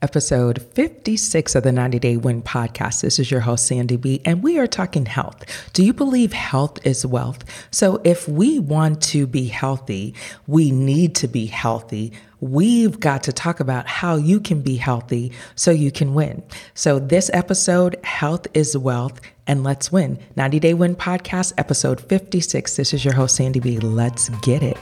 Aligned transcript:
episode 0.00 0.62
56 0.62 1.54
of 1.54 1.62
the 1.64 1.72
90 1.72 1.98
Day 1.98 2.16
Win 2.16 2.42
podcast. 2.42 3.00
This 3.00 3.18
is 3.18 3.30
your 3.30 3.40
host, 3.40 3.66
Sandy 3.66 3.96
B, 3.96 4.20
and 4.24 4.42
we 4.42 4.58
are 4.58 4.66
talking 4.66 5.06
health. 5.06 5.44
Do 5.72 5.84
you 5.84 5.92
believe 5.92 6.32
health 6.32 6.84
is 6.86 7.04
wealth? 7.04 7.44
So, 7.70 8.00
if 8.04 8.28
we 8.28 8.58
want 8.58 9.02
to 9.04 9.26
be 9.26 9.46
healthy, 9.46 10.14
we 10.46 10.70
need 10.70 11.14
to 11.16 11.28
be 11.28 11.46
healthy. 11.46 12.12
We've 12.40 13.00
got 13.00 13.24
to 13.24 13.32
talk 13.32 13.58
about 13.58 13.88
how 13.88 14.16
you 14.16 14.38
can 14.38 14.62
be 14.62 14.76
healthy 14.76 15.32
so 15.56 15.70
you 15.70 15.90
can 15.90 16.14
win. 16.14 16.42
So, 16.74 16.98
this 16.98 17.30
episode, 17.32 17.96
Health 18.04 18.46
is 18.54 18.76
Wealth, 18.76 19.20
and 19.46 19.64
Let's 19.64 19.90
Win. 19.90 20.18
90 20.36 20.60
Day 20.60 20.74
Win 20.74 20.94
podcast, 20.94 21.54
episode 21.58 22.00
56. 22.00 22.76
This 22.76 22.94
is 22.94 23.04
your 23.04 23.14
host, 23.14 23.36
Sandy 23.36 23.60
B. 23.60 23.78
Let's 23.78 24.28
get 24.40 24.62
it. 24.62 24.78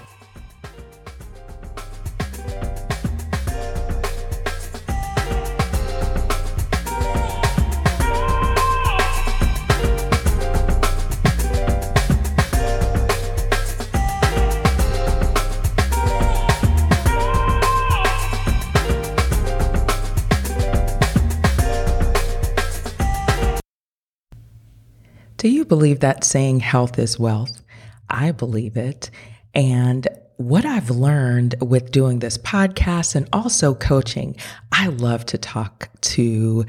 Do 25.46 25.52
you 25.52 25.64
believe 25.64 26.00
that 26.00 26.24
saying 26.24 26.58
health 26.58 26.98
is 26.98 27.20
wealth? 27.20 27.62
I 28.10 28.32
believe 28.32 28.76
it. 28.76 29.12
And 29.54 30.08
what 30.38 30.64
I've 30.64 30.90
learned 30.90 31.54
with 31.60 31.92
doing 31.92 32.18
this 32.18 32.36
podcast 32.36 33.14
and 33.14 33.28
also 33.32 33.72
coaching, 33.72 34.34
I 34.72 34.88
love 34.88 35.24
to 35.26 35.38
talk 35.38 35.88
to 36.00 36.64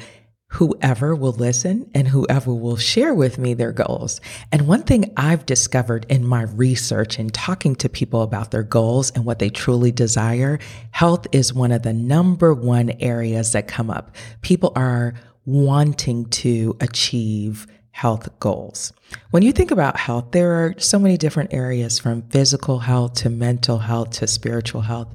whoever 0.49 1.15
will 1.15 1.31
listen 1.31 1.89
and 1.95 2.07
whoever 2.07 2.53
will 2.53 2.77
share 2.77 3.15
with 3.15 3.39
me 3.39 3.55
their 3.55 3.71
goals. 3.71 4.21
And 4.51 4.67
one 4.67 4.83
thing 4.83 5.11
I've 5.17 5.47
discovered 5.47 6.05
in 6.07 6.23
my 6.23 6.43
research 6.43 7.17
and 7.17 7.33
talking 7.33 7.75
to 7.77 7.89
people 7.89 8.21
about 8.21 8.51
their 8.51 8.61
goals 8.61 9.09
and 9.09 9.25
what 9.25 9.39
they 9.39 9.49
truly 9.49 9.91
desire, 9.91 10.59
health 10.91 11.25
is 11.31 11.51
one 11.51 11.71
of 11.71 11.81
the 11.81 11.93
number 11.93 12.53
one 12.53 12.91
areas 12.99 13.53
that 13.53 13.67
come 13.67 13.89
up. 13.89 14.15
People 14.43 14.71
are 14.75 15.15
wanting 15.47 16.29
to 16.29 16.77
achieve 16.79 17.65
health 17.97 18.29
goals. 18.39 18.93
When 19.31 19.41
you 19.41 19.51
think 19.51 19.71
about 19.71 19.97
health, 19.97 20.29
there 20.29 20.51
are 20.51 20.75
so 20.77 20.99
many 20.99 21.17
different 21.17 21.51
areas 21.51 21.97
from 21.97 22.21
physical 22.29 22.77
health 22.77 23.15
to 23.15 23.29
mental 23.31 23.79
health 23.79 24.11
to 24.19 24.27
spiritual 24.27 24.81
health. 24.81 25.07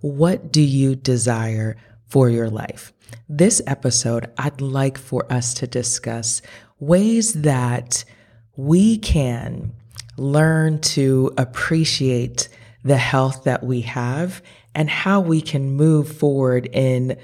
What 0.00 0.50
do 0.50 0.62
you 0.62 0.96
desire 0.96 1.76
for 2.08 2.30
your 2.30 2.48
life? 2.48 2.94
This 3.28 3.60
episode, 3.66 4.30
I'd 4.38 4.62
like 4.62 4.96
for 4.96 5.30
us 5.30 5.52
to 5.54 5.66
discuss 5.66 6.40
ways 6.78 7.34
that 7.42 8.06
we 8.56 8.96
can 8.96 9.74
learn 10.16 10.80
to 10.96 11.34
appreciate 11.36 12.48
the 12.82 12.96
health 12.96 13.44
that 13.44 13.62
we 13.62 13.82
have 13.82 14.40
and 14.74 14.88
how 14.88 15.20
we 15.20 15.42
can 15.42 15.72
move 15.72 16.10
forward 16.10 16.70
in 16.72 17.18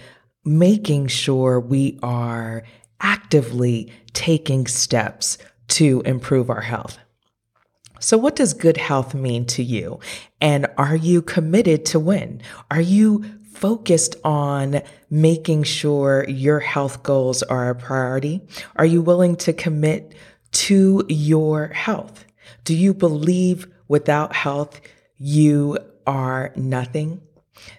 making 0.44 1.06
sure 1.06 1.58
we 1.58 1.98
are 2.02 2.64
actively 3.00 3.92
taking 4.12 4.66
steps 4.66 5.38
to 5.68 6.02
improve 6.04 6.50
our 6.50 6.62
health. 6.62 6.98
So, 7.98 8.18
what 8.18 8.36
does 8.36 8.52
good 8.52 8.76
health 8.76 9.14
mean 9.14 9.46
to 9.46 9.62
you? 9.62 10.00
And 10.40 10.66
are 10.76 10.96
you 10.96 11.22
committed 11.22 11.86
to 11.86 12.00
win? 12.00 12.42
Are 12.70 12.80
you 12.80 13.24
focused 13.52 14.16
on 14.22 14.82
making 15.08 15.62
sure 15.62 16.26
your 16.28 16.60
health 16.60 17.02
goals 17.02 17.42
are 17.42 17.70
a 17.70 17.74
priority? 17.74 18.42
Are 18.76 18.84
you 18.84 19.00
willing 19.00 19.36
to 19.36 19.52
commit 19.52 20.14
to 20.52 21.04
your 21.08 21.68
health? 21.68 22.26
Do 22.64 22.74
you 22.74 22.92
believe 22.92 23.66
without 23.88 24.34
health 24.34 24.80
you 25.18 25.78
are 26.06 26.52
nothing? 26.54 27.22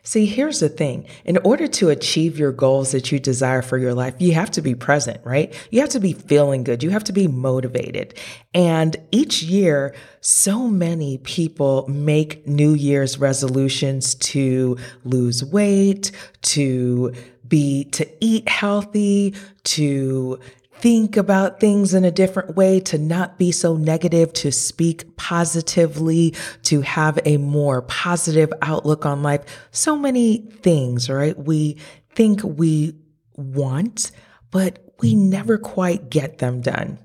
See, 0.04 0.26
here's 0.26 0.60
the 0.60 0.70
thing. 0.70 1.06
In 1.26 1.38
order 1.44 1.68
to 1.68 1.90
achieve 1.90 2.40
your 2.40 2.52
goals 2.52 2.92
that 2.92 3.12
you 3.12 3.20
desire 3.20 3.62
for 3.62 3.78
your 3.78 3.94
life, 3.94 4.16
you 4.20 4.34
have 4.34 4.52
to 4.52 4.62
be 4.62 4.76
present, 4.76 5.20
right? 5.24 5.54
You 5.72 5.82
have 5.82 5.90
to 5.90 6.00
be 6.00 6.14
feeling 6.14 6.64
good. 6.64 6.84
You 6.84 6.90
have 6.92 7.04
to 7.06 7.14
be 7.14 7.28
motivated. 7.28 8.18
And 8.54 8.96
each 9.12 9.44
year, 9.44 9.94
so 10.22 10.68
many 10.68 11.18
people 11.20 11.88
make 11.88 12.48
New 12.48 12.74
Year's 12.74 13.20
resolutions 13.20 14.16
to 14.16 14.78
lose 15.04 15.44
weight, 15.44 16.12
to 16.44 17.14
be, 17.48 17.86
to 17.86 18.08
eat 18.20 18.48
healthy, 18.50 19.36
to 19.64 20.40
think 20.80 21.18
about 21.18 21.60
things 21.60 21.94
in 21.94 22.06
a 22.06 22.12
different 22.12 22.56
way, 22.56 22.80
to 22.82 22.98
not 22.98 23.38
be 23.38 23.52
so 23.52 23.76
negative, 23.76 24.34
to 24.34 24.52
speak 24.52 25.18
positively, 25.18 26.36
to 26.64 26.82
have 26.82 27.20
a 27.26 27.38
more 27.38 27.82
positive 27.84 28.52
outlook 28.62 29.06
on 29.06 29.24
life. 29.24 29.44
So 29.72 29.98
many 29.98 30.38
things, 30.62 31.10
right? 31.10 31.38
We 31.38 31.78
think 32.14 32.42
we 32.44 32.96
want, 33.36 34.12
but 34.52 34.94
we 35.00 35.16
never 35.16 35.58
quite 35.58 36.10
get 36.10 36.40
them 36.40 36.62
done. 36.62 36.98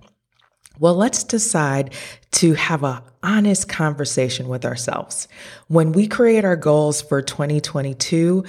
Well, 0.79 0.95
let's 0.95 1.23
decide 1.23 1.95
to 2.33 2.55
have 2.55 2.83
a 2.83 3.05
honest 3.23 3.69
conversation 3.69 4.49
with 4.49 4.65
ourselves. 4.65 5.29
When 5.69 5.93
we 5.93 6.09
create 6.09 6.45
our 6.45 6.57
goals 6.57 7.01
for 7.01 7.23
2022, 7.23 8.45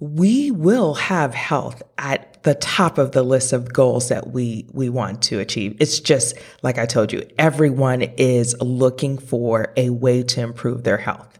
we 0.00 0.50
will 0.50 0.94
have 0.94 1.34
health 1.34 1.82
at 1.96 2.37
the 2.48 2.54
top 2.54 2.96
of 2.96 3.12
the 3.12 3.22
list 3.22 3.52
of 3.52 3.74
goals 3.74 4.08
that 4.08 4.28
we 4.30 4.66
we 4.72 4.88
want 4.88 5.20
to 5.20 5.38
achieve. 5.38 5.76
It's 5.80 6.00
just 6.00 6.34
like 6.62 6.78
I 6.78 6.86
told 6.86 7.12
you, 7.12 7.28
everyone 7.38 8.00
is 8.16 8.56
looking 8.62 9.18
for 9.18 9.70
a 9.76 9.90
way 9.90 10.22
to 10.22 10.40
improve 10.40 10.82
their 10.82 10.96
health. 10.96 11.38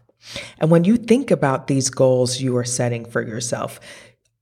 And 0.59 0.69
when 0.69 0.83
you 0.83 0.97
think 0.97 1.31
about 1.31 1.65
these 1.65 1.89
goals 1.89 2.39
you 2.39 2.55
are 2.57 2.63
setting 2.63 3.05
for 3.05 3.23
yourself, 3.23 3.79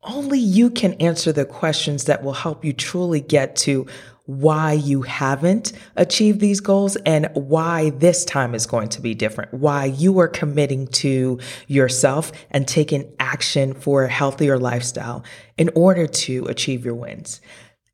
only 0.03 0.39
you 0.39 0.69
can 0.69 0.95
answer 0.95 1.31
the 1.31 1.45
questions 1.45 2.03
that 2.03 2.21
will 2.21 2.33
help 2.33 2.65
you 2.65 2.73
truly 2.73 3.21
get 3.21 3.55
to 3.67 3.85
why 4.27 4.73
you 4.73 5.01
haven't 5.01 5.73
achieved 5.95 6.39
these 6.39 6.59
goals 6.59 6.95
and 6.97 7.29
why 7.33 7.89
this 7.91 8.23
time 8.23 8.53
is 8.53 8.67
going 8.67 8.89
to 8.89 9.01
be 9.01 9.15
different, 9.15 9.53
why 9.53 9.85
you 9.85 10.19
are 10.19 10.27
committing 10.27 10.85
to 10.87 11.39
yourself 11.67 12.31
and 12.51 12.67
taking 12.67 13.11
action 13.19 13.73
for 13.73 14.03
a 14.03 14.09
healthier 14.09 14.59
lifestyle 14.59 15.23
in 15.57 15.69
order 15.75 16.05
to 16.05 16.45
achieve 16.45 16.85
your 16.85 16.95
wins. 16.95 17.41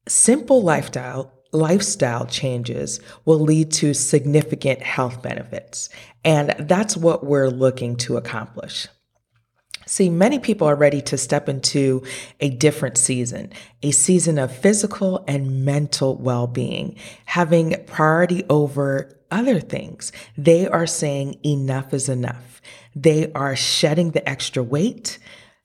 Simple 0.08 0.62
lifestyle 0.62 1.32
lifestyle 1.54 2.26
changes 2.26 3.00
will 3.26 3.40
lead 3.40 3.72
to 3.72 3.94
significant 3.94 4.82
health 4.82 5.22
benefits. 5.22 5.88
And 6.26 6.56
that's 6.60 6.98
what 6.98 7.24
we're 7.24 7.50
looking 7.50 7.96
to 7.98 8.18
accomplish. 8.18 8.88
See, 9.86 10.10
many 10.10 10.40
people 10.40 10.68
are 10.68 10.76
ready 10.76 11.02
to 11.02 11.18
step 11.18 11.50
into 11.50 12.04
a 12.40 12.50
different 12.50 12.98
season, 12.98 13.52
a 13.82 13.92
season 13.92 14.38
of 14.38 14.56
physical 14.56 15.24
and 15.28 15.66
mental 15.66 16.16
well 16.18 16.48
being, 16.48 16.96
having 17.26 17.76
priority 17.86 18.44
over 18.50 19.18
other 19.32 19.60
things. 19.60 20.12
They 20.38 20.68
are 20.68 20.88
saying 20.88 21.40
enough 21.44 21.94
is 21.94 22.08
enough. 22.08 22.62
They 22.96 23.32
are 23.34 23.56
shedding 23.56 24.12
the 24.12 24.28
extra 24.30 24.62
weight, 24.62 25.18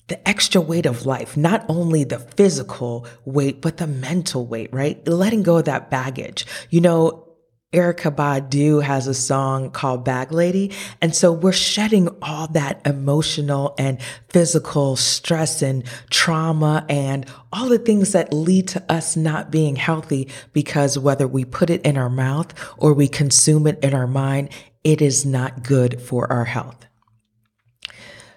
the 0.08 0.26
extra 0.26 0.60
weight 0.60 0.86
of 0.86 1.04
life, 1.04 1.36
not 1.36 1.64
only 1.68 2.02
the 2.02 2.18
physical 2.18 3.06
weight, 3.24 3.60
but 3.60 3.76
the 3.76 3.86
mental 3.86 4.46
weight, 4.46 4.72
right? 4.72 5.06
Letting 5.06 5.42
go 5.42 5.58
of 5.58 5.66
that 5.66 5.90
baggage. 5.90 6.46
You 6.70 6.80
know, 6.80 7.27
Erykah 7.74 8.16
Badu 8.16 8.82
has 8.82 9.06
a 9.06 9.12
song 9.12 9.70
called 9.70 10.02
Bag 10.02 10.32
Lady. 10.32 10.72
And 11.02 11.14
so 11.14 11.30
we're 11.30 11.52
shedding 11.52 12.08
all 12.22 12.46
that 12.48 12.80
emotional 12.86 13.74
and 13.76 14.00
physical 14.30 14.96
stress 14.96 15.60
and 15.60 15.84
trauma 16.08 16.86
and 16.88 17.26
all 17.52 17.68
the 17.68 17.78
things 17.78 18.12
that 18.12 18.32
lead 18.32 18.68
to 18.68 18.82
us 18.90 19.16
not 19.18 19.50
being 19.50 19.76
healthy 19.76 20.30
because 20.54 20.98
whether 20.98 21.28
we 21.28 21.44
put 21.44 21.68
it 21.68 21.82
in 21.82 21.98
our 21.98 22.08
mouth 22.08 22.54
or 22.78 22.94
we 22.94 23.06
consume 23.06 23.66
it 23.66 23.78
in 23.84 23.92
our 23.92 24.06
mind, 24.06 24.48
it 24.82 25.02
is 25.02 25.26
not 25.26 25.62
good 25.62 26.00
for 26.00 26.30
our 26.32 26.46
health. 26.46 26.86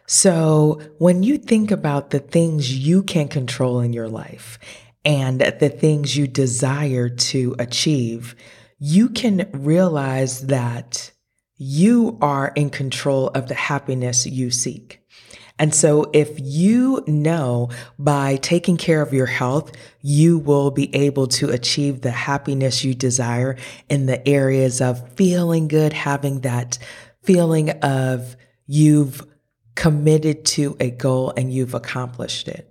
So 0.08 0.82
when 0.98 1.24
you 1.24 1.38
think 1.38 1.72
about 1.72 2.10
the 2.10 2.20
things 2.20 2.78
you 2.86 3.02
can 3.02 3.30
control 3.30 3.80
in 3.80 3.94
your 3.94 4.10
life 4.10 4.60
and 5.06 5.40
the 5.40 5.70
things 5.70 6.18
you 6.18 6.28
desire 6.28 7.08
to 7.08 7.56
achieve, 7.58 8.36
you 8.84 9.10
can 9.10 9.48
realize 9.54 10.48
that 10.48 11.12
you 11.56 12.18
are 12.20 12.52
in 12.56 12.72
control 12.72 13.28
of 13.28 13.48
the 13.48 13.54
happiness 13.54 14.26
you 14.26 14.50
seek. 14.50 15.06
And 15.60 15.76
so 15.76 16.10
if 16.14 16.32
you 16.40 17.04
know 17.06 17.70
by 18.00 18.38
taking 18.38 18.78
care 18.78 19.04
of 19.04 19.14
your 19.14 19.28
health, 19.28 19.72
you 20.02 20.40
will 20.40 20.72
be 20.72 20.94
able 20.96 21.28
to 21.28 21.52
achieve 21.52 22.02
the 22.02 22.10
happiness 22.10 22.84
you 22.84 22.96
desire 22.96 23.56
in 23.88 24.08
the 24.08 24.28
areas 24.28 24.82
of 24.82 25.08
feeling 25.14 25.68
good, 25.68 25.94
having 25.94 26.42
that 26.42 26.80
feeling 27.22 27.70
of 27.84 28.36
you've 28.66 29.24
committed 29.76 30.44
to 30.46 30.76
a 30.80 30.90
goal 30.90 31.34
and 31.38 31.54
you've 31.54 31.76
accomplished 31.76 32.48
it. 32.48 32.71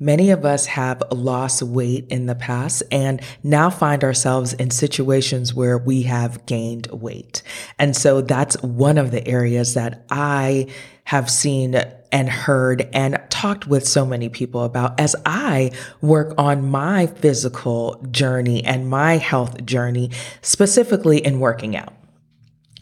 Many 0.00 0.30
of 0.30 0.44
us 0.44 0.66
have 0.66 1.02
lost 1.10 1.60
weight 1.60 2.06
in 2.08 2.26
the 2.26 2.36
past 2.36 2.84
and 2.92 3.20
now 3.42 3.68
find 3.68 4.04
ourselves 4.04 4.52
in 4.52 4.70
situations 4.70 5.54
where 5.54 5.76
we 5.76 6.02
have 6.02 6.46
gained 6.46 6.86
weight. 6.92 7.42
And 7.80 7.96
so 7.96 8.20
that's 8.20 8.60
one 8.62 8.96
of 8.96 9.10
the 9.10 9.26
areas 9.26 9.74
that 9.74 10.04
I 10.08 10.68
have 11.02 11.28
seen 11.28 11.74
and 12.12 12.28
heard 12.28 12.88
and 12.92 13.20
talked 13.28 13.66
with 13.66 13.86
so 13.88 14.06
many 14.06 14.28
people 14.28 14.62
about 14.62 15.00
as 15.00 15.16
I 15.26 15.72
work 16.00 16.32
on 16.38 16.70
my 16.70 17.06
physical 17.06 18.00
journey 18.10 18.64
and 18.64 18.88
my 18.88 19.16
health 19.16 19.64
journey, 19.64 20.10
specifically 20.42 21.18
in 21.18 21.40
working 21.40 21.76
out. 21.76 21.97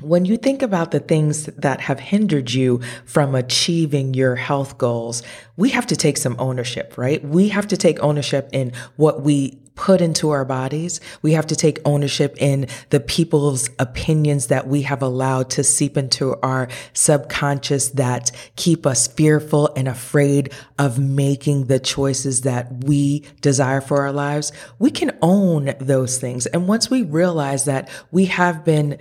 When 0.00 0.26
you 0.26 0.37
think 0.37 0.60
about 0.60 0.90
the 0.90 1.00
things 1.00 1.46
that 1.46 1.81
have 1.81 1.98
hindered 1.98 2.52
you 2.52 2.82
from 3.06 3.34
achieving 3.34 4.12
your 4.12 4.37
health 4.37 4.76
goals, 4.76 5.22
we 5.56 5.70
have 5.70 5.87
to 5.87 5.96
take 5.96 6.19
some 6.19 6.37
ownership, 6.38 6.98
right? 6.98 7.25
We 7.25 7.48
have 7.48 7.66
to 7.69 7.78
take 7.78 8.02
ownership 8.02 8.50
in 8.52 8.72
what 8.96 9.22
we 9.22 9.58
put 9.75 10.00
into 10.02 10.31
our 10.31 10.44
bodies. 10.44 11.00
We 11.22 11.32
have 11.32 11.46
to 11.46 11.56
take 11.56 11.78
ownership 11.84 12.34
in 12.38 12.66
the 12.90 13.00
people's 13.00 13.70
opinions 13.78 14.48
that 14.48 14.66
we 14.66 14.82
have 14.82 15.02
allowed 15.02 15.50
to 15.50 15.64
seep 15.64 15.96
into 15.96 16.34
our 16.43 16.69
subconscious 16.93 17.90
that 17.90 18.32
keep 18.56 18.87
us 18.87 19.06
fearful 19.06 19.72
and 19.76 19.87
afraid 19.87 20.52
of 20.78 20.98
making 20.98 21.66
the 21.66 21.78
choices 21.78 22.43
that 22.43 22.84
we 22.84 23.25
desire 23.40 23.81
for 23.81 24.02
our 24.02 24.12
lives. 24.12 24.52
We 24.78 24.90
can 24.90 25.16
own 25.22 25.75
those 25.78 26.19
things. 26.19 26.46
And 26.46 26.69
once 26.69 26.90
we 26.90 27.02
realize 27.02 27.66
that 27.66 27.88
we 28.10 28.26
have 28.26 28.64
been 28.64 28.98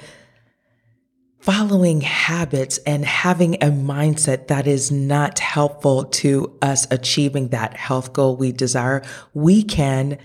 following 1.46 2.02
habits 2.02 2.80
and 2.88 3.06
having 3.06 3.54
a 3.56 3.68
mindset 3.68 4.48
that 4.48 4.66
is 4.66 4.92
not 4.92 5.38
helpful 5.38 6.06
to 6.06 6.58
us 6.60 6.88
achieving 6.90 7.50
that 7.50 7.78
health 7.78 8.14
goal 8.14 8.36
we 8.36 8.52
desire, 8.52 9.04
we 9.36 9.62
can 9.62 10.18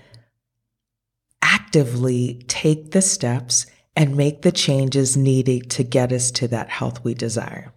actively 1.43 2.43
take 2.47 2.89
the 2.89 3.03
steps 3.03 3.67
and 3.95 4.17
make 4.17 4.41
the 4.41 4.51
changes 4.51 5.15
needed 5.15 5.69
to 5.69 5.83
get 5.83 6.11
us 6.11 6.31
to 6.31 6.47
that 6.47 6.69
health 6.69 7.03
we 7.03 7.13
desire. 7.13 7.71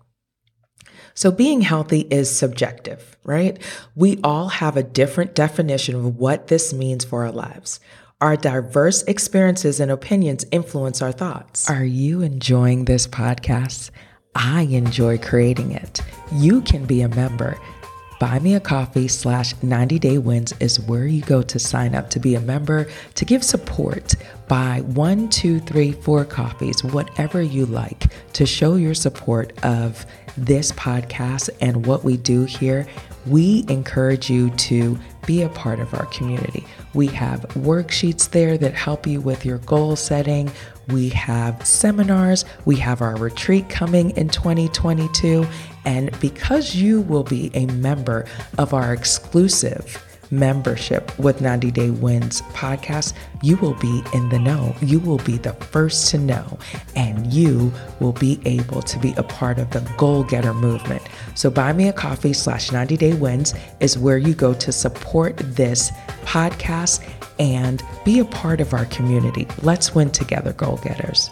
So 1.12 1.30
being 1.30 1.60
healthy 1.60 2.00
is 2.10 2.34
subjective, 2.34 3.18
right? 3.24 3.62
We 3.94 4.20
all 4.24 4.48
have 4.48 4.78
a 4.78 4.82
different 4.82 5.34
definition 5.34 5.94
of 5.96 6.16
what 6.16 6.46
this 6.46 6.72
means 6.72 7.04
for 7.04 7.26
our 7.26 7.32
lives. 7.32 7.78
Our 8.24 8.38
diverse 8.38 9.02
experiences 9.02 9.80
and 9.80 9.90
opinions 9.90 10.46
influence 10.50 11.02
our 11.02 11.12
thoughts. 11.12 11.68
Are 11.68 11.84
you 11.84 12.22
enjoying 12.22 12.86
this 12.86 13.06
podcast? 13.06 13.90
I 14.34 14.62
enjoy 14.62 15.18
creating 15.18 15.72
it. 15.72 16.00
You 16.32 16.62
can 16.62 16.86
be 16.86 17.02
a 17.02 17.08
member. 17.10 17.58
Buy 18.20 18.38
me 18.38 18.54
a 18.54 18.60
coffee 18.60 19.08
slash 19.08 19.54
90 19.62 19.98
day 19.98 20.18
wins 20.18 20.52
is 20.60 20.80
where 20.80 21.06
you 21.06 21.22
go 21.22 21.42
to 21.42 21.58
sign 21.58 21.94
up 21.94 22.10
to 22.10 22.20
be 22.20 22.34
a 22.34 22.40
member 22.40 22.86
to 23.14 23.24
give 23.24 23.42
support. 23.42 24.14
Buy 24.48 24.82
one, 24.86 25.28
two, 25.28 25.60
three, 25.60 25.92
four 25.92 26.24
coffees, 26.24 26.84
whatever 26.84 27.42
you 27.42 27.66
like, 27.66 28.04
to 28.34 28.46
show 28.46 28.76
your 28.76 28.94
support 28.94 29.52
of 29.64 30.06
this 30.36 30.72
podcast 30.72 31.50
and 31.60 31.86
what 31.86 32.04
we 32.04 32.16
do 32.16 32.44
here. 32.44 32.86
We 33.26 33.64
encourage 33.68 34.28
you 34.28 34.50
to 34.50 34.98
be 35.26 35.42
a 35.42 35.48
part 35.48 35.80
of 35.80 35.94
our 35.94 36.06
community. 36.06 36.66
We 36.92 37.06
have 37.08 37.40
worksheets 37.54 38.30
there 38.30 38.58
that 38.58 38.74
help 38.74 39.06
you 39.06 39.20
with 39.20 39.46
your 39.46 39.58
goal 39.58 39.96
setting. 39.96 40.50
We 40.88 41.08
have 41.10 41.66
seminars. 41.66 42.44
We 42.66 42.76
have 42.76 43.00
our 43.00 43.16
retreat 43.16 43.70
coming 43.70 44.10
in 44.10 44.28
2022. 44.28 45.46
And 45.84 46.18
because 46.20 46.74
you 46.74 47.02
will 47.02 47.24
be 47.24 47.50
a 47.54 47.66
member 47.66 48.26
of 48.58 48.72
our 48.72 48.92
exclusive 48.92 50.02
membership 50.30 51.16
with 51.18 51.40
90 51.40 51.70
Day 51.70 51.90
Wins 51.90 52.42
podcast, 52.52 53.14
you 53.42 53.56
will 53.56 53.74
be 53.74 54.02
in 54.12 54.28
the 54.28 54.38
know. 54.38 54.74
You 54.80 54.98
will 55.00 55.18
be 55.18 55.36
the 55.36 55.52
first 55.52 56.10
to 56.10 56.18
know, 56.18 56.58
and 56.96 57.32
you 57.32 57.72
will 58.00 58.12
be 58.12 58.40
able 58.44 58.82
to 58.82 58.98
be 58.98 59.14
a 59.16 59.22
part 59.22 59.58
of 59.58 59.70
the 59.70 59.80
goal 59.96 60.24
getter 60.24 60.54
movement. 60.54 61.02
So, 61.34 61.50
buy 61.50 61.72
me 61.72 61.88
a 61.88 61.92
coffee 61.92 62.32
slash 62.32 62.72
90 62.72 62.96
Day 62.96 63.14
Wins 63.14 63.54
is 63.80 63.98
where 63.98 64.18
you 64.18 64.34
go 64.34 64.54
to 64.54 64.72
support 64.72 65.36
this 65.38 65.90
podcast 66.24 67.06
and 67.38 67.82
be 68.04 68.20
a 68.20 68.24
part 68.24 68.60
of 68.60 68.72
our 68.74 68.86
community. 68.86 69.46
Let's 69.62 69.94
win 69.94 70.10
together, 70.10 70.52
goal 70.52 70.78
getters. 70.82 71.30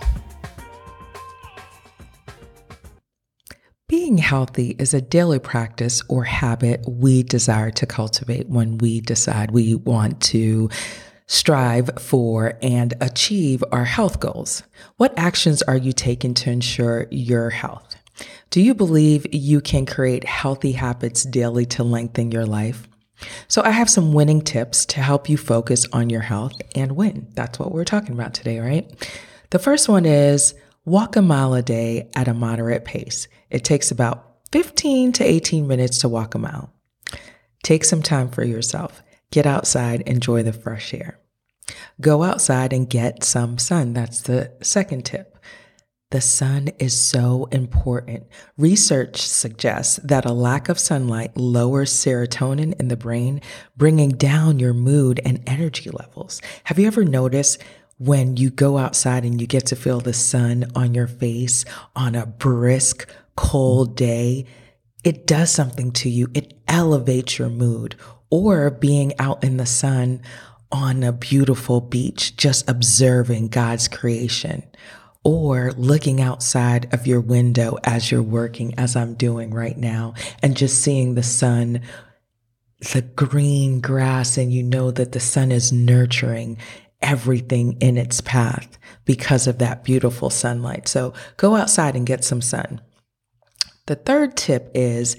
Being 4.12 4.22
healthy 4.22 4.76
is 4.78 4.92
a 4.92 5.00
daily 5.00 5.38
practice 5.38 6.02
or 6.06 6.24
habit 6.24 6.84
we 6.86 7.22
desire 7.22 7.70
to 7.70 7.86
cultivate 7.86 8.46
when 8.46 8.76
we 8.76 9.00
decide 9.00 9.52
we 9.52 9.74
want 9.74 10.20
to 10.24 10.68
strive 11.28 11.88
for 11.98 12.58
and 12.60 12.92
achieve 13.00 13.64
our 13.72 13.86
health 13.86 14.20
goals. 14.20 14.64
What 14.98 15.18
actions 15.18 15.62
are 15.62 15.78
you 15.78 15.94
taking 15.94 16.34
to 16.34 16.50
ensure 16.50 17.06
your 17.10 17.48
health? 17.48 17.96
Do 18.50 18.60
you 18.60 18.74
believe 18.74 19.26
you 19.32 19.62
can 19.62 19.86
create 19.86 20.24
healthy 20.24 20.72
habits 20.72 21.22
daily 21.22 21.64
to 21.64 21.82
lengthen 21.82 22.30
your 22.30 22.44
life? 22.44 22.86
So, 23.48 23.62
I 23.62 23.70
have 23.70 23.88
some 23.88 24.12
winning 24.12 24.42
tips 24.42 24.84
to 24.86 25.00
help 25.00 25.30
you 25.30 25.38
focus 25.38 25.86
on 25.90 26.10
your 26.10 26.20
health 26.20 26.60
and 26.74 26.96
win. 26.96 27.28
That's 27.32 27.58
what 27.58 27.72
we're 27.72 27.84
talking 27.86 28.12
about 28.12 28.34
today, 28.34 28.58
right? 28.58 28.92
The 29.48 29.58
first 29.58 29.88
one 29.88 30.04
is 30.04 30.54
walk 30.84 31.16
a 31.16 31.22
mile 31.22 31.54
a 31.54 31.62
day 31.62 32.10
at 32.14 32.28
a 32.28 32.34
moderate 32.34 32.84
pace. 32.84 33.28
It 33.50 33.64
takes 33.64 33.90
about 33.90 34.36
15 34.52 35.12
to 35.12 35.24
18 35.24 35.66
minutes 35.66 35.98
to 35.98 36.08
walk 36.08 36.34
a 36.34 36.38
mile. 36.38 36.72
Take 37.62 37.84
some 37.84 38.02
time 38.02 38.28
for 38.28 38.44
yourself. 38.44 39.02
Get 39.30 39.46
outside, 39.46 40.02
enjoy 40.02 40.42
the 40.42 40.52
fresh 40.52 40.92
air. 40.92 41.18
Go 42.00 42.22
outside 42.22 42.72
and 42.72 42.90
get 42.90 43.24
some 43.24 43.58
sun. 43.58 43.92
That's 43.92 44.22
the 44.22 44.52
second 44.60 45.04
tip. 45.04 45.38
The 46.10 46.20
sun 46.20 46.68
is 46.78 46.94
so 46.94 47.48
important. 47.52 48.26
Research 48.58 49.22
suggests 49.22 49.96
that 50.04 50.26
a 50.26 50.32
lack 50.32 50.68
of 50.68 50.78
sunlight 50.78 51.34
lowers 51.38 51.90
serotonin 51.90 52.78
in 52.78 52.88
the 52.88 52.98
brain, 52.98 53.40
bringing 53.78 54.10
down 54.10 54.58
your 54.58 54.74
mood 54.74 55.22
and 55.24 55.42
energy 55.46 55.88
levels. 55.88 56.42
Have 56.64 56.78
you 56.78 56.86
ever 56.86 57.04
noticed 57.04 57.62
when 58.02 58.36
you 58.36 58.50
go 58.50 58.78
outside 58.78 59.24
and 59.24 59.40
you 59.40 59.46
get 59.46 59.66
to 59.66 59.76
feel 59.76 60.00
the 60.00 60.12
sun 60.12 60.64
on 60.74 60.92
your 60.92 61.06
face 61.06 61.64
on 61.94 62.16
a 62.16 62.26
brisk, 62.26 63.08
cold 63.36 63.96
day, 63.96 64.44
it 65.04 65.24
does 65.24 65.52
something 65.52 65.92
to 65.92 66.10
you. 66.10 66.28
It 66.34 66.54
elevates 66.66 67.38
your 67.38 67.48
mood. 67.48 67.94
Or 68.28 68.70
being 68.70 69.12
out 69.20 69.44
in 69.44 69.56
the 69.56 69.66
sun 69.66 70.20
on 70.72 71.04
a 71.04 71.12
beautiful 71.12 71.80
beach, 71.80 72.36
just 72.36 72.68
observing 72.68 73.48
God's 73.48 73.86
creation. 73.86 74.64
Or 75.22 75.70
looking 75.76 76.20
outside 76.20 76.92
of 76.92 77.06
your 77.06 77.20
window 77.20 77.78
as 77.84 78.10
you're 78.10 78.20
working, 78.20 78.76
as 78.78 78.96
I'm 78.96 79.14
doing 79.14 79.54
right 79.54 79.78
now, 79.78 80.14
and 80.42 80.56
just 80.56 80.82
seeing 80.82 81.14
the 81.14 81.22
sun, 81.22 81.82
the 82.92 83.02
green 83.02 83.80
grass, 83.80 84.36
and 84.36 84.52
you 84.52 84.64
know 84.64 84.90
that 84.90 85.12
the 85.12 85.20
sun 85.20 85.52
is 85.52 85.70
nurturing 85.72 86.58
everything 87.02 87.76
in 87.80 87.96
its 87.96 88.20
path 88.20 88.78
because 89.04 89.46
of 89.46 89.58
that 89.58 89.84
beautiful 89.84 90.30
sunlight. 90.30 90.88
So 90.88 91.12
go 91.36 91.56
outside 91.56 91.96
and 91.96 92.06
get 92.06 92.24
some 92.24 92.40
sun. 92.40 92.80
The 93.86 93.96
third 93.96 94.36
tip 94.36 94.70
is 94.74 95.16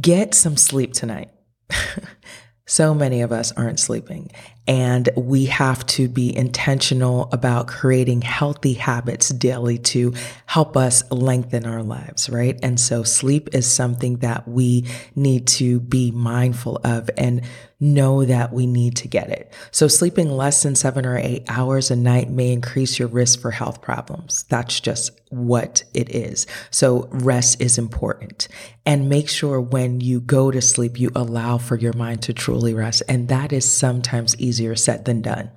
get 0.00 0.34
some 0.34 0.56
sleep 0.56 0.92
tonight. 0.92 1.30
so 2.66 2.94
many 2.94 3.20
of 3.20 3.30
us 3.30 3.52
aren't 3.52 3.78
sleeping, 3.78 4.30
and 4.66 5.08
we 5.16 5.46
have 5.46 5.84
to 5.86 6.08
be 6.08 6.34
intentional 6.34 7.28
about 7.30 7.68
creating 7.68 8.22
healthy 8.22 8.72
habits 8.72 9.28
daily 9.28 9.78
to 9.78 10.14
help 10.46 10.76
us 10.76 11.02
lengthen 11.10 11.66
our 11.66 11.82
lives, 11.82 12.30
right? 12.30 12.58
And 12.62 12.80
so 12.80 13.02
sleep 13.02 13.54
is 13.54 13.70
something 13.70 14.18
that 14.18 14.48
we 14.48 14.86
need 15.14 15.46
to 15.48 15.80
be 15.80 16.10
mindful 16.10 16.80
of 16.82 17.10
and 17.16 17.42
know 17.84 18.24
that 18.24 18.52
we 18.52 18.66
need 18.66 18.96
to 18.96 19.08
get 19.08 19.28
it. 19.28 19.52
So, 19.70 19.86
sleeping 19.86 20.30
less 20.30 20.62
than 20.62 20.74
seven 20.74 21.04
or 21.04 21.18
eight 21.18 21.44
hours 21.48 21.90
a 21.90 21.96
night 21.96 22.30
may 22.30 22.50
increase 22.50 22.98
your 22.98 23.08
risk 23.08 23.40
for 23.40 23.50
health 23.50 23.82
problems. 23.82 24.44
That's 24.48 24.80
just 24.80 25.20
what 25.28 25.84
it 25.92 26.10
is. 26.10 26.46
So, 26.70 27.08
rest 27.10 27.60
is 27.60 27.76
important. 27.76 28.48
And 28.86 29.08
make 29.08 29.28
sure 29.28 29.60
when 29.60 30.00
you 30.00 30.20
go 30.20 30.50
to 30.50 30.62
sleep, 30.62 30.98
you 30.98 31.10
allow 31.14 31.58
for 31.58 31.76
your 31.76 31.92
mind 31.92 32.22
to 32.22 32.32
truly 32.32 32.74
rest. 32.74 33.02
And 33.08 33.28
that 33.28 33.52
is 33.52 33.70
sometimes 33.70 34.36
easier 34.40 34.74
said 34.74 35.04
than 35.04 35.20
done. 35.20 35.50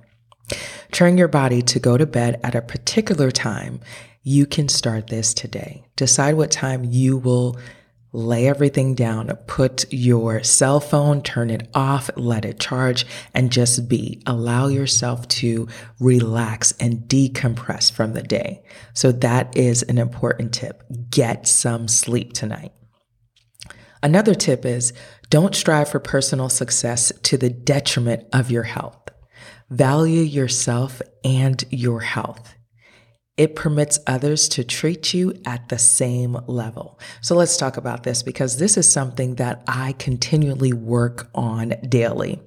Train 0.92 1.18
your 1.18 1.28
body 1.28 1.62
to 1.62 1.80
go 1.80 1.96
to 1.96 2.06
bed 2.06 2.40
at 2.44 2.54
a 2.54 2.62
particular 2.62 3.30
time. 3.30 3.80
You 4.22 4.46
can 4.46 4.68
start 4.68 5.06
this 5.06 5.32
today. 5.32 5.84
Decide 5.96 6.34
what 6.34 6.50
time 6.50 6.84
you 6.84 7.16
will 7.16 7.58
lay 8.18 8.48
everything 8.48 8.94
down, 8.94 9.28
put 9.46 9.90
your 9.92 10.42
cell 10.42 10.80
phone, 10.80 11.22
turn 11.22 11.50
it 11.50 11.68
off, 11.72 12.10
let 12.16 12.44
it 12.44 12.58
charge, 12.58 13.06
and 13.32 13.52
just 13.52 13.88
be. 13.88 14.20
Allow 14.26 14.68
yourself 14.68 15.28
to 15.28 15.68
relax 16.00 16.72
and 16.80 17.00
decompress 17.02 17.90
from 17.92 18.12
the 18.12 18.22
day. 18.22 18.62
So, 18.94 19.12
that 19.12 19.56
is 19.56 19.82
an 19.84 19.98
important 19.98 20.52
tip. 20.52 20.82
Get 21.10 21.46
some 21.46 21.88
sleep 21.88 22.32
tonight. 22.32 22.72
Another 24.02 24.34
tip 24.34 24.64
is 24.64 24.92
Don't 25.30 25.54
strive 25.54 25.88
for 25.88 26.00
personal 26.00 26.48
success 26.48 27.12
to 27.24 27.36
the 27.36 27.50
detriment 27.50 28.26
of 28.32 28.50
your 28.50 28.64
health. 28.64 29.08
Value 29.70 30.22
yourself 30.22 31.02
and 31.24 31.62
your 31.70 32.00
health. 32.00 32.54
It 33.38 33.54
permits 33.54 34.00
others 34.06 34.48
to 34.50 34.64
treat 34.64 35.14
you 35.14 35.32
at 35.46 35.68
the 35.68 35.78
same 35.78 36.36
level. 36.48 36.98
So 37.22 37.36
let's 37.36 37.56
talk 37.56 37.76
about 37.76 38.02
this 38.02 38.22
because 38.22 38.58
this 38.58 38.76
is 38.76 38.90
something 38.90 39.36
that 39.36 39.62
I 39.68 39.92
continually 39.92 40.72
work 40.72 41.30
on 41.36 41.74
daily. 41.88 42.40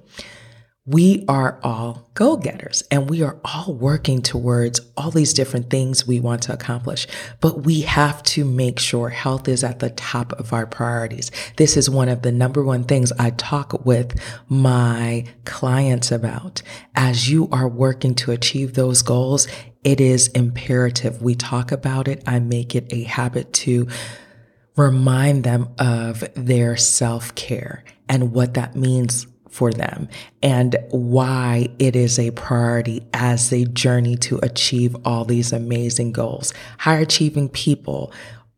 We 0.84 1.24
are 1.28 1.60
all 1.62 2.10
goal 2.14 2.38
getters 2.38 2.82
and 2.90 3.08
we 3.08 3.22
are 3.22 3.38
all 3.44 3.72
working 3.72 4.20
towards 4.20 4.80
all 4.96 5.12
these 5.12 5.32
different 5.32 5.70
things 5.70 6.08
we 6.08 6.18
want 6.18 6.42
to 6.42 6.52
accomplish, 6.52 7.06
but 7.40 7.62
we 7.62 7.82
have 7.82 8.20
to 8.24 8.44
make 8.44 8.80
sure 8.80 9.08
health 9.08 9.46
is 9.46 9.62
at 9.62 9.78
the 9.78 9.90
top 9.90 10.32
of 10.32 10.52
our 10.52 10.66
priorities. 10.66 11.30
This 11.56 11.76
is 11.76 11.88
one 11.88 12.08
of 12.08 12.22
the 12.22 12.32
number 12.32 12.64
one 12.64 12.82
things 12.82 13.12
I 13.12 13.30
talk 13.30 13.86
with 13.86 14.20
my 14.48 15.24
clients 15.44 16.10
about. 16.10 16.62
As 16.96 17.30
you 17.30 17.48
are 17.52 17.68
working 17.68 18.16
to 18.16 18.32
achieve 18.32 18.74
those 18.74 19.02
goals, 19.02 19.46
it 19.84 20.00
is 20.00 20.26
imperative 20.28 21.22
we 21.22 21.36
talk 21.36 21.70
about 21.70 22.08
it. 22.08 22.24
I 22.26 22.40
make 22.40 22.74
it 22.74 22.92
a 22.92 23.04
habit 23.04 23.52
to 23.52 23.86
remind 24.76 25.44
them 25.44 25.68
of 25.78 26.24
their 26.34 26.76
self 26.76 27.36
care 27.36 27.84
and 28.08 28.32
what 28.32 28.54
that 28.54 28.74
means 28.74 29.28
for 29.52 29.70
them 29.70 30.08
and 30.42 30.76
why 30.90 31.68
it 31.78 31.94
is 31.94 32.18
a 32.18 32.30
priority 32.32 33.02
as 33.12 33.50
they 33.50 33.64
journey 33.64 34.16
to 34.16 34.38
achieve 34.42 34.96
all 35.04 35.24
these 35.24 35.52
amazing 35.52 36.12
goals. 36.12 36.52
High 36.78 36.98
achieving 36.98 37.48
people 37.48 38.12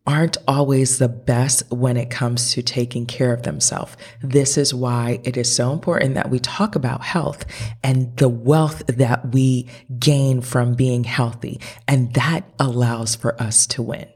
aren't 0.06 0.36
always 0.46 0.98
the 0.98 1.08
best 1.08 1.62
when 1.70 1.96
it 1.96 2.10
comes 2.10 2.52
to 2.52 2.62
taking 2.62 3.06
care 3.06 3.32
of 3.32 3.42
themselves. 3.42 3.96
This 4.22 4.58
is 4.58 4.74
why 4.74 5.20
it 5.24 5.36
is 5.36 5.54
so 5.54 5.72
important 5.72 6.14
that 6.14 6.30
we 6.30 6.38
talk 6.38 6.76
about 6.76 7.02
health 7.02 7.46
and 7.82 8.14
the 8.18 8.28
wealth 8.28 8.82
that 8.86 9.32
we 9.32 9.66
gain 9.98 10.42
from 10.42 10.74
being 10.74 11.04
healthy. 11.04 11.58
And 11.88 12.12
that 12.14 12.44
allows 12.58 13.14
for 13.14 13.40
us 13.40 13.66
to 13.68 13.82
win. 13.82 14.06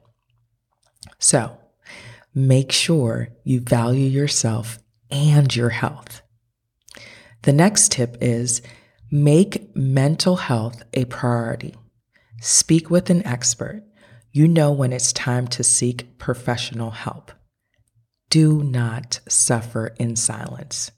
So 1.19 1.57
make 2.35 2.71
sure 2.71 3.31
you 3.45 3.61
value 3.61 4.07
yourself 4.07 4.79
and 5.11 5.55
your 5.57 5.71
health. 5.71 6.23
The 7.43 7.53
next 7.53 7.93
tip 7.93 8.17
is 8.21 8.63
make 9.11 9.75
mental 9.75 10.37
health 10.37 10.83
a 10.93 11.05
priority. 11.07 11.75
Speak 12.41 12.91
with 12.91 13.11
an 13.11 13.27
expert. 13.27 13.85
You 14.33 14.47
know 14.47 14.71
when 14.73 14.93
it's 14.93 15.13
time 15.13 15.49
to 15.49 15.65
seek 15.65 16.19
professional 16.19 16.91
help. 16.91 17.33
Do 18.31 18.63
not 18.63 19.21
suffer 19.29 19.95
in 19.99 20.17
silence. 20.17 20.91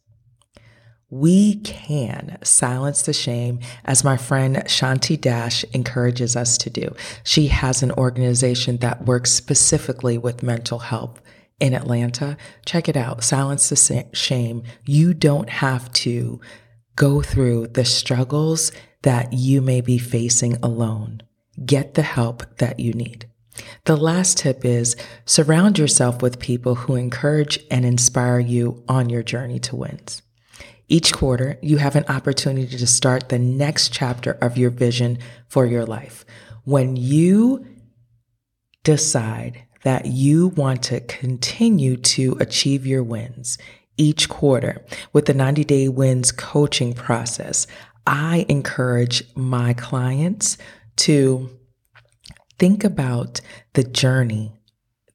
We 1.08 1.56
can 1.56 2.38
silence 2.42 3.02
the 3.02 3.12
shame 3.12 3.60
as 3.84 4.04
my 4.04 4.16
friend 4.16 4.56
Shanti 4.66 5.20
Das 5.20 5.64
encourages 5.72 6.36
us 6.36 6.56
to 6.58 6.70
do. 6.70 6.94
She 7.24 7.48
has 7.48 7.82
an 7.82 7.90
organization 7.92 8.76
that 8.78 9.06
works 9.06 9.32
specifically 9.32 10.18
with 10.18 10.44
mental 10.44 10.78
health 10.78 11.20
in 11.60 11.74
Atlanta, 11.74 12.36
check 12.64 12.88
it 12.88 12.96
out. 12.96 13.22
Silence 13.22 13.68
the 13.68 14.06
shame. 14.12 14.62
You 14.84 15.14
don't 15.14 15.48
have 15.48 15.92
to 15.92 16.40
go 16.96 17.22
through 17.22 17.68
the 17.68 17.84
struggles 17.84 18.72
that 19.02 19.32
you 19.32 19.60
may 19.60 19.80
be 19.80 19.98
facing 19.98 20.56
alone. 20.62 21.22
Get 21.64 21.94
the 21.94 22.02
help 22.02 22.58
that 22.58 22.80
you 22.80 22.92
need. 22.92 23.26
The 23.84 23.96
last 23.96 24.38
tip 24.38 24.64
is 24.64 24.96
surround 25.24 25.78
yourself 25.78 26.22
with 26.22 26.38
people 26.38 26.74
who 26.74 26.96
encourage 26.96 27.58
and 27.70 27.84
inspire 27.84 28.38
you 28.38 28.82
on 28.88 29.10
your 29.10 29.22
journey 29.22 29.58
to 29.60 29.76
wins. 29.76 30.22
Each 30.88 31.12
quarter, 31.12 31.58
you 31.62 31.76
have 31.76 31.94
an 31.94 32.06
opportunity 32.08 32.76
to 32.76 32.86
start 32.86 33.28
the 33.28 33.38
next 33.38 33.92
chapter 33.92 34.32
of 34.40 34.58
your 34.58 34.70
vision 34.70 35.18
for 35.48 35.64
your 35.64 35.84
life. 35.84 36.24
When 36.64 36.96
you 36.96 37.66
decide 38.82 39.64
that 39.84 40.06
you 40.06 40.48
want 40.48 40.82
to 40.84 41.00
continue 41.00 41.96
to 41.96 42.36
achieve 42.40 42.86
your 42.86 43.02
wins 43.02 43.58
each 43.96 44.28
quarter 44.28 44.84
with 45.12 45.26
the 45.26 45.34
90 45.34 45.64
day 45.64 45.88
wins 45.88 46.32
coaching 46.32 46.92
process. 46.92 47.66
I 48.06 48.46
encourage 48.48 49.22
my 49.34 49.74
clients 49.74 50.56
to 50.96 51.50
think 52.58 52.84
about 52.84 53.40
the 53.74 53.84
journey 53.84 54.52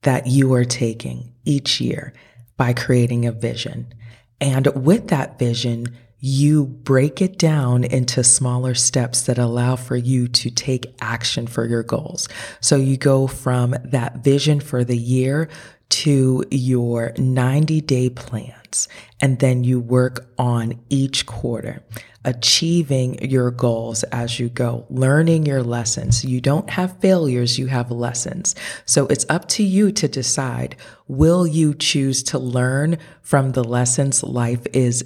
that 0.04 0.28
you 0.28 0.54
are 0.54 0.66
taking 0.66 1.34
each 1.46 1.82
year 1.82 2.14
by 2.58 2.74
creating 2.74 3.26
a 3.26 3.32
vision. 3.32 3.94
And 4.40 4.68
with 4.86 5.08
that 5.08 5.40
vision, 5.40 5.88
you 6.26 6.66
break 6.66 7.22
it 7.22 7.38
down 7.38 7.84
into 7.84 8.24
smaller 8.24 8.74
steps 8.74 9.22
that 9.22 9.38
allow 9.38 9.76
for 9.76 9.96
you 9.96 10.28
to 10.28 10.50
take 10.50 10.92
action 11.00 11.46
for 11.46 11.68
your 11.68 11.84
goals. 11.84 12.28
So 12.62 12.78
you 12.78 12.98
go 12.98 13.28
from 13.28 13.76
that 13.84 14.24
vision 14.24 14.60
for 14.60 14.84
the 14.84 14.98
year 14.98 15.50
to 15.88 16.44
your 16.50 17.14
90 17.20 17.80
day 17.82 18.10
plans, 18.10 18.88
and 19.22 19.38
then 19.38 19.64
you 19.64 19.80
work 19.80 20.28
on 20.40 20.80
each 20.90 21.28
quarter, 21.28 21.84
achieving 22.24 23.24
your 23.24 23.52
goals 23.52 24.02
as 24.06 24.40
you 24.40 24.50
go, 24.50 24.88
learning 24.90 25.46
your 25.46 25.62
lessons. 25.62 26.26
You 26.26 26.42
don't 26.42 26.72
have 26.72 27.00
failures, 27.02 27.60
you 27.60 27.68
have 27.68 27.92
lessons. 27.92 28.56
So 28.86 29.06
it's 29.08 29.28
up 29.30 29.48
to 29.50 29.64
you 29.64 29.92
to 29.92 30.08
decide 30.08 30.76
will 31.08 31.46
you 31.46 31.76
choose 31.76 32.24
to 32.24 32.40
learn 32.40 32.98
from 33.22 33.52
the 33.52 33.64
lessons 33.64 34.24
life 34.24 34.66
is 34.74 35.06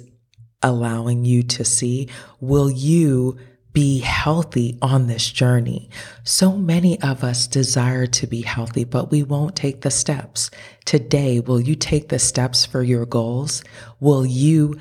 allowing 0.62 1.24
you 1.24 1.42
to 1.44 1.64
see? 1.64 2.08
Will 2.40 2.70
you 2.70 3.38
be 3.72 4.00
healthy 4.00 4.76
on 4.82 5.06
this 5.06 5.30
journey? 5.30 5.88
So 6.24 6.56
many 6.56 7.00
of 7.02 7.22
us 7.22 7.46
desire 7.46 8.06
to 8.06 8.26
be 8.26 8.42
healthy, 8.42 8.84
but 8.84 9.10
we 9.10 9.22
won't 9.22 9.56
take 9.56 9.82
the 9.82 9.90
steps. 9.90 10.50
Today, 10.84 11.40
will 11.40 11.60
you 11.60 11.76
take 11.76 12.08
the 12.08 12.18
steps 12.18 12.66
for 12.66 12.82
your 12.82 13.06
goals? 13.06 13.62
Will 14.00 14.26
you 14.26 14.78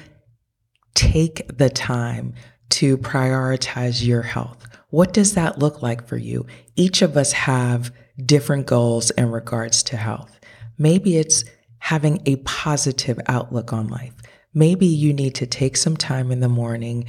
take 0.95 1.57
the 1.57 1.69
time 1.69 2.33
to 2.69 2.97
prioritize 2.97 4.05
your 4.05 4.23
health? 4.23 4.65
What 4.89 5.13
does 5.13 5.35
that 5.35 5.59
look 5.59 5.81
like 5.81 6.07
for 6.07 6.17
you? 6.17 6.47
Each 6.75 7.01
of 7.01 7.15
us 7.15 7.31
have 7.31 7.91
different 8.25 8.65
goals 8.65 9.11
in 9.11 9.31
regards 9.31 9.83
to 9.83 9.97
health. 9.97 10.39
Maybe 10.77 11.17
it's 11.17 11.45
having 11.79 12.21
a 12.25 12.37
positive 12.37 13.19
outlook 13.27 13.71
on 13.71 13.87
life. 13.87 14.13
Maybe 14.53 14.87
you 14.87 15.13
need 15.13 15.35
to 15.35 15.45
take 15.45 15.77
some 15.77 15.95
time 15.95 16.31
in 16.31 16.39
the 16.39 16.49
morning 16.49 17.05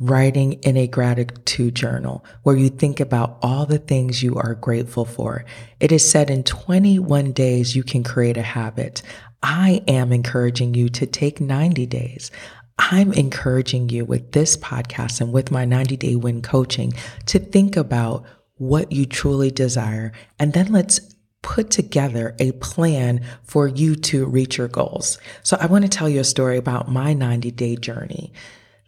writing 0.00 0.54
in 0.64 0.76
a 0.76 0.86
gratitude 0.86 1.74
journal 1.74 2.24
where 2.42 2.56
you 2.56 2.68
think 2.68 3.00
about 3.00 3.38
all 3.42 3.64
the 3.64 3.78
things 3.78 4.22
you 4.22 4.36
are 4.36 4.54
grateful 4.54 5.04
for. 5.04 5.44
It 5.80 5.92
is 5.92 6.08
said 6.08 6.30
in 6.30 6.42
21 6.42 7.32
days 7.32 7.76
you 7.76 7.82
can 7.82 8.02
create 8.02 8.36
a 8.36 8.42
habit. 8.42 9.02
I 9.42 9.82
am 9.86 10.12
encouraging 10.12 10.74
you 10.74 10.88
to 10.90 11.06
take 11.06 11.40
90 11.40 11.86
days. 11.86 12.30
I'm 12.78 13.12
encouraging 13.12 13.88
you 13.88 14.04
with 14.04 14.32
this 14.32 14.56
podcast 14.56 15.20
and 15.20 15.32
with 15.32 15.50
my 15.50 15.64
90 15.64 15.96
day 15.96 16.16
win 16.16 16.42
coaching 16.42 16.92
to 17.26 17.38
think 17.38 17.76
about 17.76 18.24
what 18.56 18.90
you 18.90 19.06
truly 19.06 19.50
desire. 19.50 20.12
And 20.38 20.52
then 20.52 20.72
let's 20.72 21.13
put 21.44 21.70
together 21.70 22.34
a 22.40 22.52
plan 22.52 23.20
for 23.44 23.68
you 23.68 23.94
to 23.94 24.24
reach 24.24 24.56
your 24.56 24.66
goals. 24.66 25.18
So 25.42 25.58
I 25.60 25.66
want 25.66 25.84
to 25.84 25.90
tell 25.90 26.08
you 26.08 26.20
a 26.20 26.24
story 26.24 26.56
about 26.56 26.90
my 26.90 27.12
90 27.12 27.50
day 27.52 27.76
journey 27.76 28.32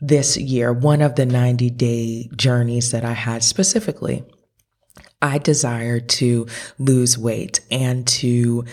this 0.00 0.38
year. 0.38 0.72
One 0.72 1.02
of 1.02 1.14
the 1.14 1.26
90 1.26 1.70
day 1.70 2.30
journeys 2.34 2.90
that 2.90 3.04
I 3.04 3.12
had 3.12 3.44
specifically. 3.44 4.24
I 5.20 5.38
desired 5.38 6.08
to 6.10 6.46
lose 6.78 7.18
weight 7.18 7.60
and 7.70 8.06
to 8.08 8.64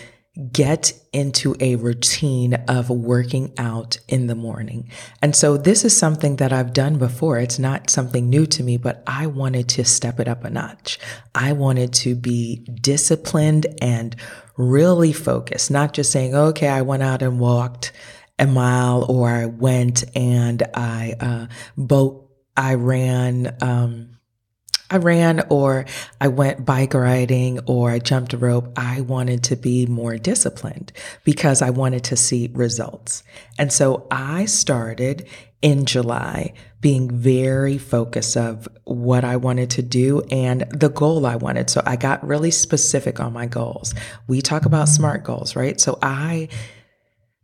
get 0.50 0.92
into 1.12 1.54
a 1.60 1.76
routine 1.76 2.54
of 2.66 2.90
working 2.90 3.52
out 3.56 3.98
in 4.08 4.26
the 4.26 4.34
morning. 4.34 4.90
And 5.22 5.34
so 5.34 5.56
this 5.56 5.84
is 5.84 5.96
something 5.96 6.36
that 6.36 6.52
I've 6.52 6.72
done 6.72 6.98
before. 6.98 7.38
It's 7.38 7.58
not 7.58 7.88
something 7.88 8.28
new 8.28 8.44
to 8.46 8.64
me, 8.64 8.76
but 8.76 9.04
I 9.06 9.28
wanted 9.28 9.68
to 9.70 9.84
step 9.84 10.18
it 10.18 10.26
up 10.26 10.44
a 10.44 10.50
notch. 10.50 10.98
I 11.34 11.52
wanted 11.52 11.92
to 11.94 12.16
be 12.16 12.66
disciplined 12.80 13.66
and 13.80 14.16
really 14.56 15.12
focused, 15.12 15.70
not 15.70 15.92
just 15.92 16.10
saying, 16.10 16.34
okay, 16.34 16.68
I 16.68 16.82
went 16.82 17.04
out 17.04 17.22
and 17.22 17.38
walked 17.38 17.92
a 18.36 18.46
mile 18.46 19.06
or 19.08 19.28
I 19.28 19.46
went 19.46 20.02
and 20.16 20.62
I 20.74 21.14
uh, 21.20 21.46
boat, 21.76 22.28
I 22.56 22.74
ran, 22.74 23.56
um, 23.60 24.13
I 24.90 24.98
ran 24.98 25.42
or 25.48 25.86
I 26.20 26.28
went 26.28 26.66
bike 26.66 26.94
riding 26.94 27.60
or 27.66 27.90
I 27.90 27.98
jumped 27.98 28.34
a 28.34 28.38
rope. 28.38 28.72
I 28.76 29.00
wanted 29.00 29.42
to 29.44 29.56
be 29.56 29.86
more 29.86 30.16
disciplined 30.18 30.92
because 31.24 31.62
I 31.62 31.70
wanted 31.70 32.04
to 32.04 32.16
see 32.16 32.50
results. 32.52 33.22
And 33.58 33.72
so 33.72 34.06
I 34.10 34.44
started 34.44 35.26
in 35.62 35.86
July 35.86 36.52
being 36.82 37.10
very 37.10 37.78
focused 37.78 38.36
of 38.36 38.68
what 38.84 39.24
I 39.24 39.36
wanted 39.36 39.70
to 39.70 39.82
do 39.82 40.20
and 40.30 40.66
the 40.70 40.90
goal 40.90 41.24
I 41.24 41.36
wanted. 41.36 41.70
So 41.70 41.82
I 41.86 41.96
got 41.96 42.26
really 42.26 42.50
specific 42.50 43.18
on 43.18 43.32
my 43.32 43.46
goals. 43.46 43.94
We 44.28 44.42
talk 44.42 44.66
about 44.66 44.90
SMART 44.90 45.24
goals, 45.24 45.56
right? 45.56 45.80
So 45.80 45.98
I 46.02 46.50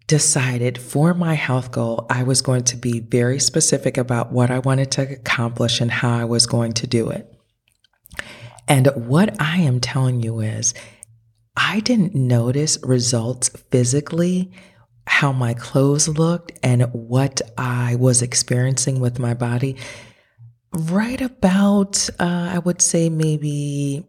decided 0.06 0.76
for 0.76 1.14
my 1.14 1.34
health 1.34 1.72
goal, 1.72 2.06
I 2.10 2.24
was 2.24 2.42
going 2.42 2.64
to 2.64 2.76
be 2.76 3.00
very 3.00 3.38
specific 3.38 3.96
about 3.96 4.32
what 4.32 4.50
I 4.50 4.58
wanted 4.58 4.90
to 4.90 5.02
accomplish 5.02 5.80
and 5.80 5.90
how 5.90 6.18
I 6.18 6.24
was 6.24 6.46
going 6.46 6.72
to 6.74 6.86
do 6.86 7.08
it. 7.08 7.29
And 8.70 8.86
what 8.94 9.34
I 9.42 9.56
am 9.56 9.80
telling 9.80 10.22
you 10.22 10.38
is, 10.38 10.74
I 11.56 11.80
didn't 11.80 12.14
notice 12.14 12.78
results 12.84 13.48
physically, 13.72 14.52
how 15.08 15.32
my 15.32 15.54
clothes 15.54 16.06
looked, 16.06 16.52
and 16.62 16.82
what 16.92 17.42
I 17.58 17.96
was 17.96 18.22
experiencing 18.22 19.00
with 19.00 19.18
my 19.18 19.34
body. 19.34 19.76
Right 20.72 21.20
about, 21.20 22.08
uh, 22.20 22.50
I 22.54 22.60
would 22.60 22.80
say 22.80 23.08
maybe 23.08 24.06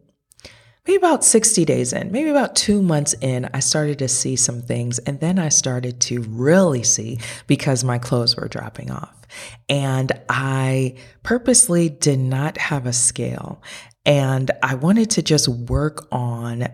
maybe 0.86 0.98
about 0.98 1.24
60 1.24 1.66
days 1.66 1.92
in, 1.92 2.12
maybe 2.12 2.30
about 2.30 2.56
two 2.56 2.84
months 2.84 3.14
in, 3.22 3.50
I 3.54 3.60
started 3.60 3.98
to 4.00 4.08
see 4.08 4.36
some 4.36 4.62
things. 4.62 5.00
And 5.00 5.20
then 5.20 5.40
I 5.40 5.50
started 5.50 6.00
to 6.02 6.22
really 6.22 6.84
see 6.84 7.20
because 7.48 7.84
my 7.84 7.98
clothes 7.98 8.36
were 8.36 8.48
dropping 8.48 8.92
off. 8.92 9.16
And 9.70 10.12
I 10.30 10.96
purposely 11.24 11.90
did 11.90 12.20
not 12.20 12.58
have 12.58 12.86
a 12.86 12.94
scale. 12.94 13.62
And 14.06 14.52
I 14.64 14.76
wanted 14.76 15.12
to 15.12 15.22
just 15.22 15.48
work 15.48 16.08
on 16.12 16.68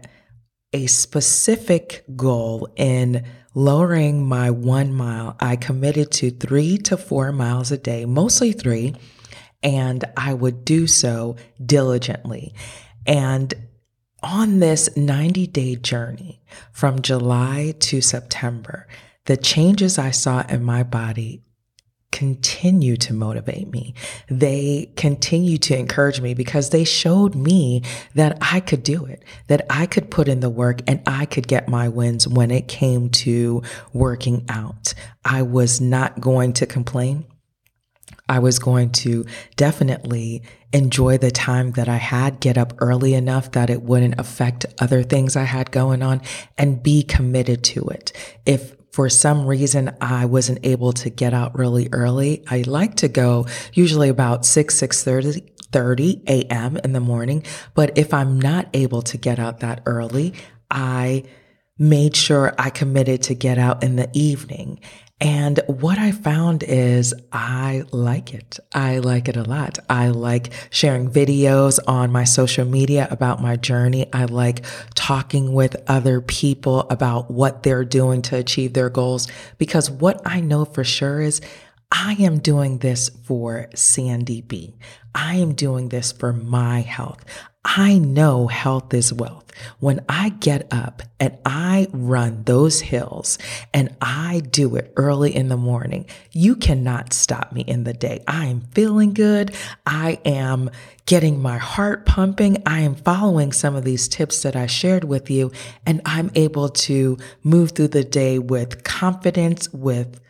a 0.73 0.87
specific 0.87 2.03
goal 2.15 2.69
in 2.75 3.25
lowering 3.53 4.25
my 4.25 4.51
one 4.51 4.93
mile. 4.93 5.35
I 5.39 5.55
committed 5.55 6.11
to 6.13 6.31
three 6.31 6.77
to 6.79 6.97
four 6.97 7.31
miles 7.31 7.71
a 7.71 7.77
day, 7.77 8.05
mostly 8.05 8.51
three, 8.51 8.95
and 9.63 10.05
I 10.15 10.33
would 10.33 10.63
do 10.63 10.87
so 10.87 11.35
diligently. 11.65 12.53
And 13.05 13.53
on 14.21 14.59
this 14.59 14.95
90 14.95 15.47
day 15.47 15.75
journey 15.75 16.41
from 16.71 17.01
July 17.01 17.73
to 17.79 18.01
September, 18.01 18.87
the 19.25 19.37
changes 19.37 19.97
I 19.97 20.11
saw 20.11 20.45
in 20.47 20.63
my 20.63 20.83
body 20.83 21.43
continue 22.17 22.97
to 22.97 23.13
motivate 23.13 23.71
me. 23.71 23.93
They 24.27 24.91
continue 24.95 25.59
to 25.59 25.77
encourage 25.77 26.19
me 26.19 26.33
because 26.33 26.71
they 26.71 26.83
showed 26.83 27.35
me 27.35 27.83
that 28.15 28.39
I 28.41 28.59
could 28.59 28.81
do 28.81 29.05
it, 29.05 29.23
that 29.45 29.67
I 29.69 29.85
could 29.85 30.09
put 30.09 30.27
in 30.27 30.39
the 30.39 30.49
work 30.49 30.81
and 30.87 30.99
I 31.05 31.25
could 31.25 31.47
get 31.47 31.69
my 31.69 31.89
wins 31.89 32.27
when 32.27 32.49
it 32.49 32.67
came 32.67 33.11
to 33.21 33.61
working 33.93 34.45
out. 34.49 34.95
I 35.23 35.43
was 35.43 35.79
not 35.79 36.19
going 36.19 36.53
to 36.53 36.65
complain. 36.65 37.23
I 38.27 38.39
was 38.39 38.57
going 38.57 38.93
to 39.03 39.23
definitely 39.55 40.41
enjoy 40.73 41.19
the 41.19 41.29
time 41.29 41.73
that 41.73 41.87
I 41.87 41.97
had, 41.97 42.39
get 42.39 42.57
up 42.57 42.73
early 42.79 43.13
enough 43.13 43.51
that 43.51 43.69
it 43.69 43.83
wouldn't 43.83 44.19
affect 44.19 44.65
other 44.79 45.03
things 45.03 45.35
I 45.35 45.43
had 45.43 45.69
going 45.69 46.01
on 46.01 46.23
and 46.57 46.81
be 46.81 47.03
committed 47.03 47.63
to 47.65 47.85
it. 47.89 48.11
If 48.43 48.76
for 48.97 49.09
some 49.09 49.45
reason 49.45 49.95
I 50.01 50.25
wasn't 50.25 50.65
able 50.65 50.91
to 50.93 51.11
get 51.11 51.31
out 51.31 51.55
really 51.55 51.87
early, 51.91 52.43
I 52.49 52.63
like 52.65 52.95
to 52.95 53.07
go 53.07 53.45
usually 53.73 54.09
about 54.09 54.43
6, 54.43 54.73
6 54.73 55.03
30, 55.03 55.53
30 55.71 56.23
a.m. 56.27 56.77
in 56.77 56.93
the 56.93 56.99
morning. 56.99 57.43
But 57.75 57.95
if 57.95 58.11
I'm 58.11 58.41
not 58.41 58.69
able 58.73 59.03
to 59.03 59.19
get 59.19 59.37
out 59.37 59.59
that 59.59 59.83
early, 59.85 60.33
I 60.71 61.25
made 61.77 62.15
sure 62.15 62.55
I 62.57 62.71
committed 62.71 63.21
to 63.23 63.35
get 63.35 63.59
out 63.59 63.83
in 63.83 63.97
the 63.97 64.09
evening. 64.13 64.79
And 65.19 65.59
what 65.65 65.97
I 65.97 66.11
found 66.11 66.61
is 66.61 67.13
I 67.31 67.83
like 67.91 68.35
it. 68.35 68.59
I 68.73 68.99
like 68.99 69.27
it 69.27 69.35
a 69.35 69.43
lot. 69.43 69.79
I 69.89 70.09
like 70.09 70.53
sharing 70.69 71.09
videos 71.09 71.79
on 71.87 72.11
my 72.11 72.23
social 72.23 72.65
media 72.65 73.07
about 73.09 73.41
my 73.41 73.55
journey. 73.55 74.05
I 74.13 74.25
like 74.25 74.63
talking 74.93 75.53
with 75.53 75.75
other 75.87 76.21
people 76.21 76.81
about 76.91 77.31
what 77.31 77.63
they're 77.63 77.85
doing 77.85 78.21
to 78.23 78.35
achieve 78.35 78.73
their 78.73 78.91
goals 78.91 79.27
because 79.57 79.89
what 79.89 80.21
I 80.23 80.39
know 80.39 80.65
for 80.65 80.83
sure 80.83 81.19
is 81.19 81.41
I 81.91 82.13
am 82.19 82.37
doing 82.37 82.79
this 82.79 83.09
for 83.09 83.69
Sandy. 83.73 84.77
I 85.15 85.35
am 85.35 85.53
doing 85.53 85.89
this 85.89 86.11
for 86.11 86.31
my 86.31 86.81
health. 86.81 87.23
I 87.69 87.97
know 87.97 88.47
health 88.47 88.93
is 88.93 89.11
wealth. 89.11 89.51
When 89.79 90.05
I 90.07 90.29
get 90.29 90.71
up 90.71 91.03
and 91.19 91.37
I 91.45 91.87
run 91.91 92.43
those 92.43 92.79
hills 92.79 93.37
and 93.73 93.93
I 93.99 94.41
do 94.51 94.77
it 94.77 94.93
early 94.95 95.35
in 95.35 95.49
the 95.49 95.57
morning, 95.57 96.05
you 96.31 96.55
cannot 96.55 97.11
stop 97.11 97.51
me 97.51 97.61
in 97.61 97.83
the 97.83 97.93
day. 97.93 98.23
I 98.25 98.45
am 98.45 98.61
feeling 98.71 99.13
good. 99.13 99.53
I 99.85 100.19
am 100.23 100.69
getting 101.05 101.41
my 101.41 101.57
heart 101.57 102.05
pumping. 102.05 102.63
I 102.65 102.79
am 102.79 102.95
following 102.95 103.51
some 103.51 103.75
of 103.75 103.83
these 103.83 104.07
tips 104.07 104.43
that 104.43 104.55
I 104.55 104.67
shared 104.67 105.03
with 105.03 105.29
you, 105.29 105.51
and 105.85 106.01
I'm 106.05 106.31
able 106.35 106.69
to 106.69 107.17
move 107.43 107.71
through 107.71 107.89
the 107.89 108.03
day 108.03 108.39
with 108.39 108.83
confidence, 108.85 109.71
with 109.73 110.21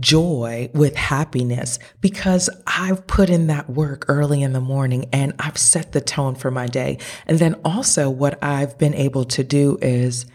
joy 0.00 0.70
with 0.74 0.96
happiness 0.96 1.78
because 2.00 2.50
I've 2.66 3.06
put 3.06 3.30
in 3.30 3.46
that 3.46 3.70
work 3.70 4.04
early 4.08 4.42
in 4.42 4.52
the 4.52 4.60
morning 4.60 5.06
and 5.12 5.34
I've 5.38 5.58
set 5.58 5.92
the 5.92 6.00
tone 6.00 6.34
for 6.34 6.50
my 6.50 6.66
day. 6.66 6.98
And 7.26 7.38
then 7.38 7.54
also, 7.64 8.10
what 8.10 8.42
I've 8.42 8.78
been 8.78 8.94
able 8.94 9.24
to 9.26 9.44
do 9.44 9.78
is 9.80 10.26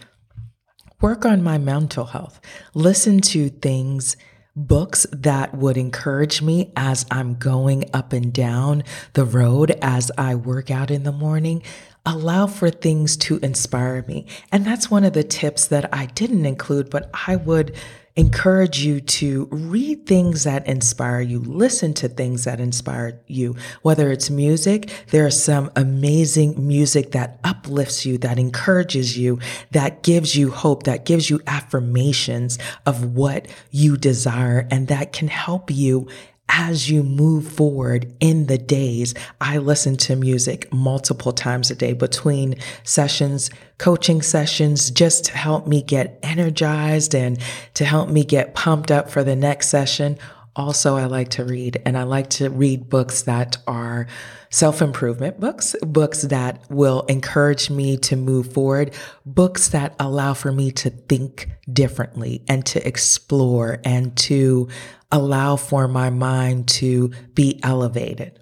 work 1.01 1.25
on 1.25 1.43
my 1.43 1.57
mental 1.57 2.05
health, 2.05 2.39
listen 2.73 3.21
to 3.21 3.49
things. 3.49 4.15
Books 4.53 5.07
that 5.13 5.55
would 5.55 5.77
encourage 5.77 6.41
me 6.41 6.73
as 6.75 7.05
I'm 7.09 7.35
going 7.35 7.89
up 7.93 8.11
and 8.11 8.33
down 8.33 8.83
the 9.13 9.23
road 9.23 9.71
as 9.81 10.11
I 10.17 10.35
work 10.35 10.69
out 10.69 10.91
in 10.91 11.03
the 11.03 11.13
morning 11.13 11.63
allow 12.05 12.47
for 12.47 12.69
things 12.69 13.15
to 13.15 13.37
inspire 13.37 14.03
me. 14.07 14.25
And 14.51 14.65
that's 14.65 14.91
one 14.91 15.03
of 15.03 15.13
the 15.13 15.23
tips 15.23 15.67
that 15.67 15.93
I 15.93 16.07
didn't 16.07 16.45
include, 16.45 16.89
but 16.89 17.09
I 17.27 17.37
would 17.37 17.75
encourage 18.21 18.83
you 18.83 19.01
to 19.01 19.47
read 19.51 20.05
things 20.05 20.43
that 20.43 20.65
inspire 20.67 21.21
you, 21.21 21.39
listen 21.39 21.91
to 21.95 22.07
things 22.07 22.43
that 22.43 22.59
inspire 22.59 23.19
you, 23.25 23.55
whether 23.81 24.11
it's 24.11 24.29
music. 24.29 24.91
There 25.09 25.25
is 25.25 25.43
some 25.43 25.71
amazing 25.75 26.67
music 26.67 27.11
that 27.11 27.39
uplifts 27.43 28.05
you, 28.05 28.19
that 28.19 28.37
encourages 28.37 29.17
you, 29.17 29.39
that 29.71 30.03
gives 30.03 30.35
you 30.35 30.51
hope, 30.51 30.83
that 30.83 31.03
gives 31.03 31.31
you 31.31 31.41
affirmations 31.47 32.59
of 32.85 33.15
what 33.15 33.47
you 33.71 33.97
desire, 33.97 34.67
and 34.69 34.87
that 34.87 35.13
can 35.13 35.27
help 35.27 35.71
you 35.71 36.07
as 36.53 36.89
you 36.89 37.01
move 37.01 37.47
forward 37.47 38.13
in 38.19 38.47
the 38.47 38.57
days, 38.57 39.13
I 39.39 39.57
listen 39.57 39.95
to 39.97 40.17
music 40.17 40.71
multiple 40.73 41.31
times 41.31 41.71
a 41.71 41.75
day 41.75 41.93
between 41.93 42.55
sessions, 42.83 43.49
coaching 43.77 44.21
sessions, 44.21 44.91
just 44.91 45.25
to 45.25 45.37
help 45.37 45.65
me 45.65 45.81
get 45.81 46.19
energized 46.21 47.15
and 47.15 47.39
to 47.75 47.85
help 47.85 48.09
me 48.09 48.25
get 48.25 48.53
pumped 48.53 48.91
up 48.91 49.09
for 49.09 49.23
the 49.23 49.35
next 49.35 49.69
session. 49.69 50.17
Also, 50.53 50.97
I 50.97 51.05
like 51.05 51.29
to 51.29 51.45
read 51.45 51.81
and 51.85 51.97
I 51.97 52.03
like 52.03 52.29
to 52.31 52.49
read 52.49 52.89
books 52.89 53.21
that 53.21 53.57
are 53.65 54.07
self 54.49 54.81
improvement 54.81 55.39
books, 55.39 55.73
books 55.81 56.23
that 56.23 56.69
will 56.69 57.03
encourage 57.03 57.69
me 57.69 57.95
to 57.99 58.17
move 58.17 58.51
forward, 58.51 58.93
books 59.25 59.69
that 59.69 59.95
allow 59.97 60.33
for 60.33 60.51
me 60.51 60.71
to 60.71 60.89
think 60.89 61.49
differently 61.71 62.43
and 62.49 62.65
to 62.65 62.85
explore 62.85 63.79
and 63.85 64.13
to 64.17 64.67
allow 65.11 65.55
for 65.55 65.87
my 65.87 66.09
mind 66.09 66.67
to 66.67 67.11
be 67.33 67.59
elevated. 67.63 68.39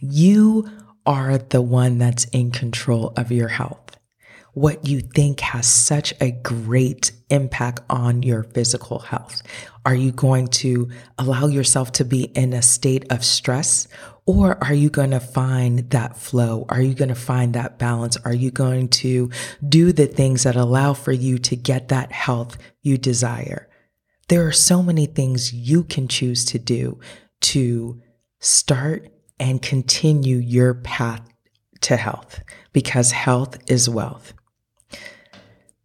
You 0.00 0.68
are 1.06 1.38
the 1.38 1.62
one 1.62 1.98
that's 1.98 2.24
in 2.26 2.50
control 2.50 3.12
of 3.16 3.32
your 3.32 3.48
health. 3.48 3.96
What 4.54 4.86
you 4.86 5.00
think 5.00 5.40
has 5.40 5.66
such 5.66 6.12
a 6.20 6.32
great 6.32 7.12
impact 7.30 7.80
on 7.88 8.22
your 8.22 8.42
physical 8.42 8.98
health. 8.98 9.42
Are 9.86 9.94
you 9.94 10.10
going 10.10 10.48
to 10.48 10.90
allow 11.16 11.46
yourself 11.46 11.92
to 11.92 12.04
be 12.04 12.24
in 12.24 12.52
a 12.52 12.62
state 12.62 13.10
of 13.12 13.24
stress 13.24 13.86
or 14.26 14.62
are 14.62 14.74
you 14.74 14.90
going 14.90 15.12
to 15.12 15.20
find 15.20 15.88
that 15.90 16.16
flow? 16.18 16.66
Are 16.68 16.82
you 16.82 16.94
going 16.94 17.08
to 17.08 17.14
find 17.14 17.54
that 17.54 17.78
balance? 17.78 18.18
Are 18.18 18.34
you 18.34 18.50
going 18.50 18.88
to 18.88 19.30
do 19.66 19.92
the 19.92 20.06
things 20.06 20.42
that 20.42 20.56
allow 20.56 20.92
for 20.92 21.12
you 21.12 21.38
to 21.38 21.56
get 21.56 21.88
that 21.88 22.12
health 22.12 22.58
you 22.82 22.98
desire? 22.98 23.67
There 24.28 24.46
are 24.46 24.52
so 24.52 24.82
many 24.82 25.06
things 25.06 25.54
you 25.54 25.84
can 25.84 26.06
choose 26.06 26.44
to 26.46 26.58
do 26.58 27.00
to 27.40 28.02
start 28.40 29.08
and 29.40 29.62
continue 29.62 30.36
your 30.36 30.74
path 30.74 31.22
to 31.80 31.96
health 31.96 32.40
because 32.72 33.12
health 33.12 33.58
is 33.70 33.88
wealth. 33.88 34.34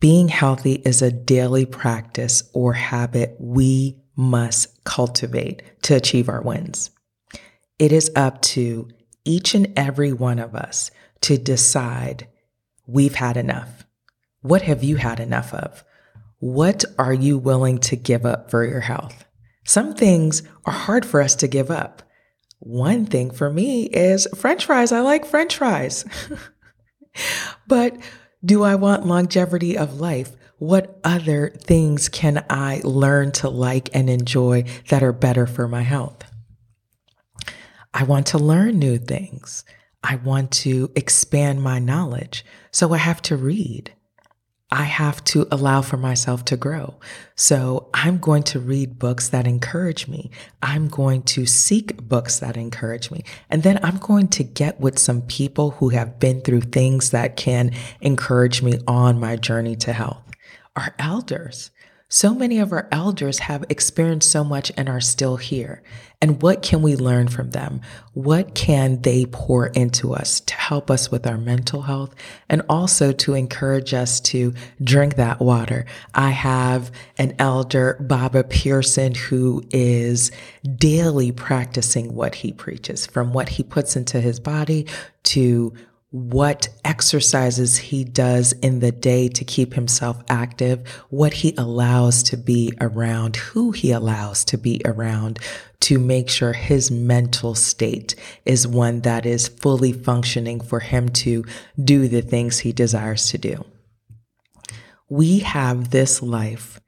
Being 0.01 0.27
healthy 0.27 0.81
is 0.83 1.01
a 1.01 1.11
daily 1.11 1.65
practice 1.65 2.43
or 2.53 2.73
habit 2.73 3.37
we 3.39 4.01
must 4.17 4.83
cultivate 4.83 5.63
to 5.83 5.95
achieve 5.95 6.27
our 6.27 6.41
wins. 6.41 6.91
It 7.79 7.93
is 7.93 8.11
up 8.13 8.41
to 8.41 8.89
each 9.23 9.55
and 9.55 9.71
every 9.77 10.11
one 10.11 10.39
of 10.39 10.53
us 10.53 10.91
to 11.21 11.37
decide 11.37 12.27
we've 12.85 13.15
had 13.15 13.37
enough. 13.37 13.85
What 14.41 14.63
have 14.63 14.83
you 14.83 14.97
had 14.97 15.21
enough 15.21 15.53
of? 15.53 15.85
What 16.43 16.83
are 16.99 17.13
you 17.13 17.37
willing 17.37 17.77
to 17.77 17.95
give 17.95 18.25
up 18.25 18.51
for 18.51 18.65
your 18.65 18.81
health? 18.81 19.23
Some 19.63 19.93
things 19.93 20.43
are 20.65 20.73
hard 20.73 21.05
for 21.05 21.21
us 21.21 21.35
to 21.35 21.47
give 21.47 21.71
up. 21.71 22.03
One 22.59 23.05
thing 23.05 23.31
for 23.31 23.49
me 23.49 23.85
is 23.85 24.27
french 24.35 24.65
fries. 24.65 24.91
I 24.91 24.99
like 24.99 25.25
french 25.25 25.55
fries. 25.55 26.03
but 27.67 27.95
do 28.43 28.61
I 28.61 28.75
want 28.75 29.05
longevity 29.05 29.77
of 29.77 30.01
life? 30.01 30.33
What 30.57 30.99
other 31.05 31.51
things 31.61 32.09
can 32.09 32.43
I 32.49 32.81
learn 32.83 33.31
to 33.33 33.47
like 33.47 33.89
and 33.93 34.09
enjoy 34.09 34.65
that 34.89 35.01
are 35.01 35.13
better 35.13 35.47
for 35.47 35.69
my 35.69 35.83
health? 35.83 36.25
I 37.93 38.03
want 38.03 38.27
to 38.27 38.37
learn 38.37 38.79
new 38.79 38.97
things. 38.97 39.63
I 40.03 40.17
want 40.17 40.51
to 40.51 40.91
expand 40.93 41.63
my 41.63 41.79
knowledge. 41.79 42.43
So 42.69 42.93
I 42.93 42.97
have 42.97 43.21
to 43.21 43.37
read. 43.37 43.92
I 44.73 44.85
have 44.85 45.23
to 45.25 45.47
allow 45.51 45.83
for 45.83 45.97
myself 45.97 46.45
to 46.45 46.57
grow. 46.57 46.95
So 47.35 47.89
I'm 47.93 48.17
going 48.17 48.41
to 48.43 48.59
read 48.59 48.97
books 48.97 49.29
that 49.29 49.45
encourage 49.45 50.07
me. 50.07 50.31
I'm 50.63 50.87
going 50.87 51.21
to 51.23 51.45
seek 51.45 51.97
books 51.97 52.39
that 52.39 52.57
encourage 52.57 53.11
me. 53.11 53.23
And 53.51 53.61
then 53.61 53.79
I'm 53.83 53.97
going 53.97 54.29
to 54.29 54.43
get 54.43 54.79
with 54.79 54.97
some 54.97 55.21
people 55.21 55.71
who 55.71 55.89
have 55.89 56.17
been 56.17 56.41
through 56.41 56.61
things 56.61 57.11
that 57.11 57.37
can 57.37 57.69
encourage 58.01 58.63
me 58.63 58.79
on 58.87 59.19
my 59.19 59.35
journey 59.35 59.75
to 59.75 59.93
health. 59.93 60.23
Our 60.75 60.95
elders, 60.97 61.69
so 62.13 62.35
many 62.35 62.59
of 62.59 62.71
our 62.71 62.87
elders 62.91 63.39
have 63.39 63.65
experienced 63.69 64.29
so 64.29 64.43
much 64.43 64.71
and 64.77 64.87
are 64.87 65.01
still 65.01 65.37
here. 65.37 65.81
And 66.21 66.43
what 66.43 66.61
can 66.61 66.83
we 66.83 66.95
learn 66.95 67.27
from 67.27 67.49
them? 67.49 67.81
What 68.13 68.53
can 68.53 69.01
they 69.01 69.25
pour 69.25 69.65
into 69.65 70.13
us 70.13 70.39
to 70.41 70.53
help 70.53 70.91
us 70.91 71.09
with 71.09 71.25
our 71.25 71.39
mental 71.39 71.81
health 71.81 72.13
and 72.47 72.61
also 72.69 73.13
to 73.13 73.33
encourage 73.33 73.95
us 73.95 74.19
to 74.19 74.53
drink 74.83 75.15
that 75.15 75.39
water? 75.39 75.87
I 76.13 76.29
have 76.29 76.91
an 77.17 77.33
elder, 77.39 77.97
Baba 77.99 78.43
Pearson, 78.43 79.15
who 79.15 79.63
is 79.71 80.31
daily 80.75 81.31
practicing 81.31 82.13
what 82.13 82.35
he 82.35 82.53
preaches 82.53 83.07
from 83.07 83.33
what 83.33 83.49
he 83.49 83.63
puts 83.63 83.95
into 83.95 84.21
his 84.21 84.39
body 84.39 84.85
to 85.23 85.73
what 86.13 86.69
exercises 86.85 87.75
he 87.75 88.03
does 88.03 88.53
in 88.61 88.81
the 88.81 88.91
day 88.91 89.27
to 89.27 89.43
keep 89.43 89.73
himself 89.73 90.21
active, 90.29 90.87
what 91.09 91.33
he 91.33 91.55
allows 91.57 92.21
to 92.21 92.37
be 92.37 92.71
around, 92.79 93.35
who 93.35 93.71
he 93.71 93.89
allows 93.91 94.45
to 94.45 94.55
be 94.55 94.79
around 94.85 95.39
to 95.79 95.97
make 95.97 96.29
sure 96.29 96.53
his 96.53 96.91
mental 96.91 97.55
state 97.55 98.13
is 98.45 98.67
one 98.67 99.01
that 99.01 99.25
is 99.25 99.47
fully 99.47 99.91
functioning 99.91 100.61
for 100.61 100.81
him 100.81 101.09
to 101.09 101.43
do 101.83 102.07
the 102.07 102.21
things 102.21 102.59
he 102.59 102.71
desires 102.71 103.29
to 103.29 103.39
do. 103.39 103.65
We 105.09 105.39
have 105.39 105.89
this 105.89 106.21
life 106.21 106.79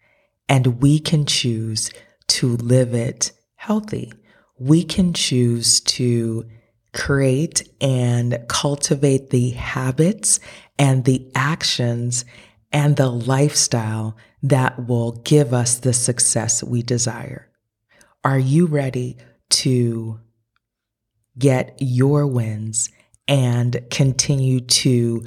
and 0.48 0.84
we 0.84 1.00
can 1.00 1.26
choose 1.26 1.90
to 2.28 2.58
live 2.58 2.94
it 2.94 3.32
healthy. 3.56 4.14
We 4.60 4.84
can 4.84 5.14
choose 5.14 5.80
to 5.80 6.46
create 6.96 7.68
and 7.80 8.40
cultivate 8.48 9.30
the 9.30 9.52
habits 9.52 10.40
and 10.80 11.06
the 11.06 11.30
actions 11.36 12.26
and 12.72 12.96
the 12.96 13.10
lifestyle 13.10 14.18
that 14.42 14.88
will 14.88 15.12
give 15.24 15.54
us 15.54 15.78
the 15.80 15.94
success 15.94 16.64
we 16.64 16.82
desire. 16.82 17.50
Are 18.24 18.40
you 18.40 18.66
ready 18.66 19.18
to 19.50 20.20
get 21.38 21.78
your 21.80 22.26
wins 22.26 22.90
and 23.28 23.80
continue 23.92 24.60
to 24.62 25.26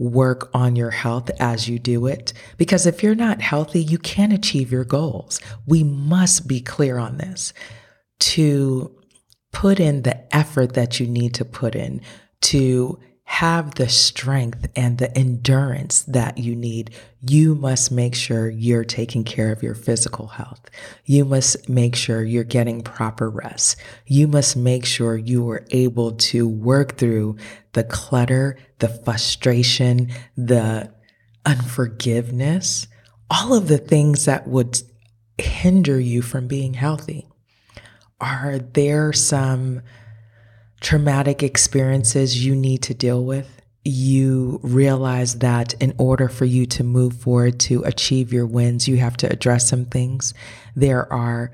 work 0.00 0.50
on 0.54 0.76
your 0.76 0.90
health 0.90 1.30
as 1.38 1.68
you 1.68 1.78
do 1.78 2.06
it. 2.06 2.32
Because 2.56 2.86
if 2.86 3.02
you're 3.02 3.14
not 3.14 3.42
healthy, 3.42 3.82
you 3.82 3.98
can't 3.98 4.32
achieve 4.32 4.72
your 4.72 4.84
goals. 4.84 5.38
We 5.66 5.84
must 5.84 6.48
be 6.48 6.60
clear 6.60 6.96
on 6.96 7.18
this. 7.18 7.52
To 8.20 8.96
put 9.52 9.80
in 9.80 10.02
the 10.02 10.34
effort 10.34 10.74
that 10.74 11.00
you 11.00 11.06
need 11.06 11.34
to 11.34 11.44
put 11.44 11.74
in 11.74 12.00
to 12.40 12.98
have 13.30 13.76
the 13.76 13.88
strength 13.88 14.68
and 14.74 14.98
the 14.98 15.16
endurance 15.16 16.02
that 16.02 16.36
you 16.36 16.56
need, 16.56 16.90
you 17.20 17.54
must 17.54 17.92
make 17.92 18.12
sure 18.12 18.50
you're 18.50 18.84
taking 18.84 19.22
care 19.22 19.52
of 19.52 19.62
your 19.62 19.74
physical 19.76 20.26
health. 20.26 20.60
You 21.04 21.24
must 21.24 21.68
make 21.68 21.94
sure 21.94 22.24
you're 22.24 22.42
getting 22.42 22.82
proper 22.82 23.30
rest. 23.30 23.76
You 24.04 24.26
must 24.26 24.56
make 24.56 24.84
sure 24.84 25.16
you 25.16 25.48
are 25.48 25.64
able 25.70 26.10
to 26.12 26.48
work 26.48 26.96
through 26.96 27.36
the 27.72 27.84
clutter, 27.84 28.58
the 28.80 28.88
frustration, 28.88 30.08
the 30.36 30.92
unforgiveness, 31.46 32.88
all 33.30 33.54
of 33.54 33.68
the 33.68 33.78
things 33.78 34.24
that 34.24 34.48
would 34.48 34.82
hinder 35.38 36.00
you 36.00 36.20
from 36.20 36.48
being 36.48 36.74
healthy. 36.74 37.29
Are 38.20 38.58
there 38.58 39.12
some 39.12 39.82
traumatic 40.80 41.42
experiences 41.42 42.44
you 42.44 42.54
need 42.54 42.82
to 42.82 42.94
deal 42.94 43.24
with? 43.24 43.60
You 43.84 44.60
realize 44.62 45.38
that 45.38 45.72
in 45.74 45.94
order 45.96 46.28
for 46.28 46.44
you 46.44 46.66
to 46.66 46.84
move 46.84 47.14
forward 47.14 47.58
to 47.60 47.82
achieve 47.84 48.32
your 48.32 48.46
wins, 48.46 48.86
you 48.86 48.98
have 48.98 49.16
to 49.18 49.32
address 49.32 49.68
some 49.68 49.86
things. 49.86 50.34
There 50.76 51.10
are 51.12 51.50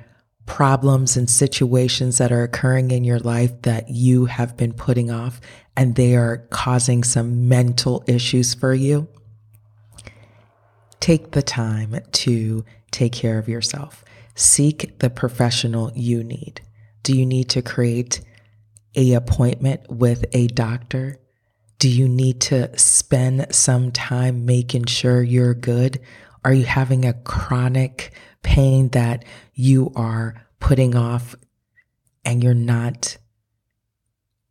problems 0.46 1.16
and 1.16 1.28
situations 1.28 2.18
that 2.18 2.32
are 2.32 2.42
occurring 2.42 2.90
in 2.90 3.04
your 3.04 3.18
life 3.18 3.62
that 3.62 3.90
you 3.90 4.26
have 4.26 4.56
been 4.56 4.72
putting 4.72 5.10
off 5.10 5.40
and 5.76 5.94
they 5.94 6.16
are 6.16 6.46
causing 6.50 7.04
some 7.04 7.48
mental 7.48 8.02
issues 8.06 8.54
for 8.54 8.72
you. 8.72 9.08
Take 11.00 11.32
the 11.32 11.42
time 11.42 11.98
to 12.10 12.64
take 12.90 13.12
care 13.12 13.38
of 13.38 13.48
yourself. 13.48 14.04
Seek 14.36 14.98
the 14.98 15.08
professional 15.08 15.90
you 15.94 16.22
need. 16.22 16.60
Do 17.02 17.16
you 17.16 17.24
need 17.24 17.48
to 17.50 17.62
create 17.62 18.20
a 18.94 19.14
appointment 19.14 19.90
with 19.90 20.26
a 20.32 20.46
doctor? 20.48 21.18
Do 21.78 21.88
you 21.88 22.06
need 22.06 22.42
to 22.42 22.78
spend 22.78 23.46
some 23.54 23.92
time 23.92 24.44
making 24.44 24.84
sure 24.86 25.22
you're 25.22 25.54
good? 25.54 26.00
Are 26.44 26.52
you 26.52 26.64
having 26.64 27.06
a 27.06 27.14
chronic 27.14 28.12
pain 28.42 28.90
that 28.90 29.24
you 29.54 29.90
are 29.96 30.46
putting 30.60 30.94
off 30.94 31.34
and 32.22 32.44
you're 32.44 32.52
not 32.52 33.16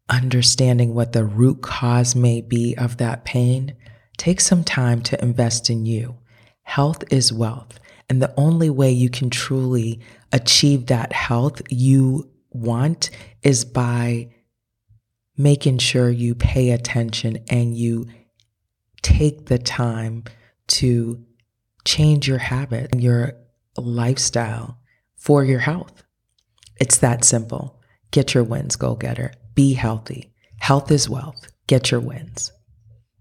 understanding 0.09 0.95
what 0.95 1.13
the 1.13 1.25
root 1.25 1.61
cause 1.61 2.15
may 2.15 2.41
be 2.41 2.75
of 2.75 2.97
that 2.97 3.23
pain? 3.23 3.75
Take 4.17 4.41
some 4.41 4.63
time 4.63 5.01
to 5.03 5.23
invest 5.23 5.69
in 5.69 5.85
you. 5.85 6.17
Health 6.63 7.03
is 7.11 7.31
wealth. 7.31 7.79
And 8.09 8.21
the 8.21 8.33
only 8.37 8.69
way 8.69 8.91
you 8.91 9.09
can 9.09 9.29
truly 9.29 9.99
achieve 10.31 10.87
that 10.87 11.11
health 11.11 11.61
you 11.69 12.29
want 12.51 13.09
is 13.41 13.65
by 13.65 14.29
making 15.37 15.79
sure 15.79 16.09
you 16.09 16.35
pay 16.35 16.71
attention 16.71 17.43
and 17.49 17.75
you 17.75 18.07
take 19.01 19.47
the 19.47 19.59
time 19.59 20.23
to 20.67 21.23
change 21.83 22.27
your 22.27 22.37
habit 22.37 22.91
and 22.91 23.03
your 23.03 23.33
lifestyle 23.77 24.79
for 25.15 25.43
your 25.43 25.59
health. 25.59 26.03
It's 26.79 26.97
that 26.99 27.23
simple. 27.23 27.81
Get 28.11 28.33
your 28.33 28.43
wins, 28.43 28.75
go 28.75 28.95
getter. 28.95 29.33
Be 29.53 29.73
healthy. 29.73 30.33
Health 30.59 30.91
is 30.91 31.09
wealth. 31.09 31.47
Get 31.67 31.91
your 31.91 31.99
wins. 31.99 32.51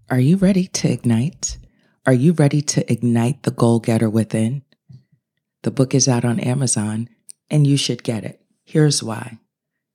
Are 0.09 0.19
you 0.19 0.37
ready 0.37 0.67
to 0.67 0.91
ignite? 0.91 1.57
Are 2.05 2.13
you 2.13 2.33
ready 2.33 2.61
to 2.61 2.91
ignite 2.91 3.43
the 3.43 3.51
goal 3.51 3.79
getter 3.79 4.09
within? 4.09 4.63
The 5.65 5.71
book 5.71 5.95
is 5.95 6.07
out 6.07 6.23
on 6.23 6.39
Amazon 6.39 7.09
and 7.49 7.65
you 7.65 7.75
should 7.75 8.03
get 8.03 8.23
it. 8.23 8.39
Here's 8.65 9.01
why. 9.01 9.39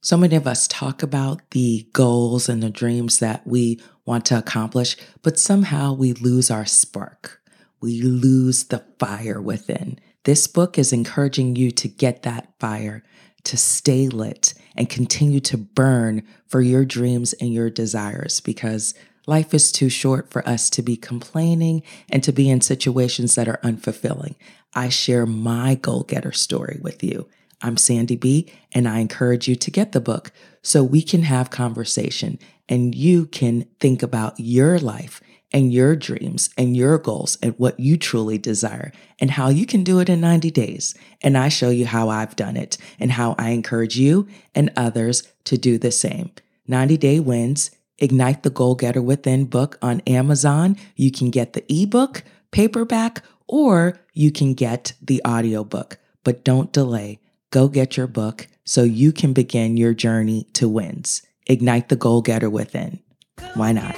So 0.02 0.16
many 0.16 0.34
of 0.34 0.48
us 0.48 0.66
talk 0.66 1.00
about 1.00 1.48
the 1.52 1.88
goals 1.92 2.48
and 2.48 2.60
the 2.60 2.70
dreams 2.70 3.20
that 3.20 3.46
we 3.46 3.80
want 4.04 4.26
to 4.26 4.38
accomplish, 4.38 4.96
but 5.22 5.38
somehow 5.38 5.92
we 5.92 6.12
lose 6.12 6.50
our 6.50 6.66
spark. 6.66 7.40
We 7.80 8.02
lose 8.02 8.64
the 8.64 8.84
fire 8.98 9.40
within. 9.40 10.00
This 10.24 10.48
book 10.48 10.76
is 10.76 10.92
encouraging 10.92 11.54
you 11.54 11.70
to 11.70 11.86
get 11.86 12.24
that 12.24 12.52
fire, 12.58 13.04
to 13.44 13.56
stay 13.56 14.08
lit, 14.08 14.54
and 14.76 14.90
continue 14.90 15.38
to 15.38 15.56
burn 15.56 16.24
for 16.48 16.60
your 16.60 16.84
dreams 16.84 17.32
and 17.34 17.54
your 17.54 17.70
desires 17.70 18.40
because 18.40 18.92
Life 19.26 19.52
is 19.52 19.70
too 19.70 19.88
short 19.88 20.30
for 20.30 20.46
us 20.48 20.70
to 20.70 20.82
be 20.82 20.96
complaining 20.96 21.82
and 22.08 22.24
to 22.24 22.32
be 22.32 22.48
in 22.48 22.60
situations 22.60 23.34
that 23.34 23.48
are 23.48 23.60
unfulfilling. 23.62 24.34
I 24.74 24.88
share 24.88 25.26
my 25.26 25.74
goal 25.74 26.04
getter 26.04 26.32
story 26.32 26.78
with 26.82 27.02
you. 27.02 27.28
I'm 27.62 27.76
Sandy 27.76 28.16
B, 28.16 28.50
and 28.72 28.88
I 28.88 29.00
encourage 29.00 29.46
you 29.46 29.54
to 29.56 29.70
get 29.70 29.92
the 29.92 30.00
book 30.00 30.32
so 30.62 30.82
we 30.82 31.02
can 31.02 31.22
have 31.24 31.50
conversation 31.50 32.38
and 32.68 32.94
you 32.94 33.26
can 33.26 33.66
think 33.80 34.02
about 34.02 34.34
your 34.38 34.78
life 34.78 35.20
and 35.52 35.72
your 35.72 35.96
dreams 35.96 36.48
and 36.56 36.76
your 36.76 36.96
goals 36.96 37.36
and 37.42 37.58
what 37.58 37.78
you 37.78 37.96
truly 37.96 38.38
desire 38.38 38.92
and 39.18 39.32
how 39.32 39.48
you 39.48 39.66
can 39.66 39.82
do 39.82 39.98
it 39.98 40.08
in 40.08 40.20
90 40.20 40.50
days. 40.52 40.94
And 41.20 41.36
I 41.36 41.48
show 41.48 41.70
you 41.70 41.86
how 41.86 42.08
I've 42.08 42.36
done 42.36 42.56
it 42.56 42.78
and 42.98 43.12
how 43.12 43.34
I 43.36 43.50
encourage 43.50 43.96
you 43.96 44.28
and 44.54 44.70
others 44.76 45.24
to 45.44 45.58
do 45.58 45.76
the 45.76 45.90
same. 45.90 46.30
90 46.68 46.96
Day 46.96 47.18
Wins 47.18 47.72
Ignite 48.00 48.42
the 48.42 48.50
Goal 48.50 48.74
Getter 48.74 49.02
Within 49.02 49.44
book 49.44 49.78
on 49.80 50.00
Amazon. 50.06 50.76
You 50.96 51.12
can 51.12 51.30
get 51.30 51.52
the 51.52 51.64
ebook, 51.68 52.24
paperback, 52.50 53.22
or 53.46 54.00
you 54.14 54.32
can 54.32 54.54
get 54.54 54.94
the 55.02 55.22
audiobook. 55.26 55.98
But 56.24 56.44
don't 56.44 56.72
delay. 56.72 57.20
Go 57.50 57.68
get 57.68 57.96
your 57.96 58.06
book 58.06 58.48
so 58.64 58.82
you 58.82 59.12
can 59.12 59.32
begin 59.32 59.76
your 59.76 59.94
journey 59.94 60.46
to 60.54 60.68
wins. 60.68 61.22
Ignite 61.46 61.88
the 61.88 61.96
Goal 61.96 62.22
Getter 62.22 62.50
Within. 62.50 63.00
Why 63.54 63.72
not? 63.72 63.96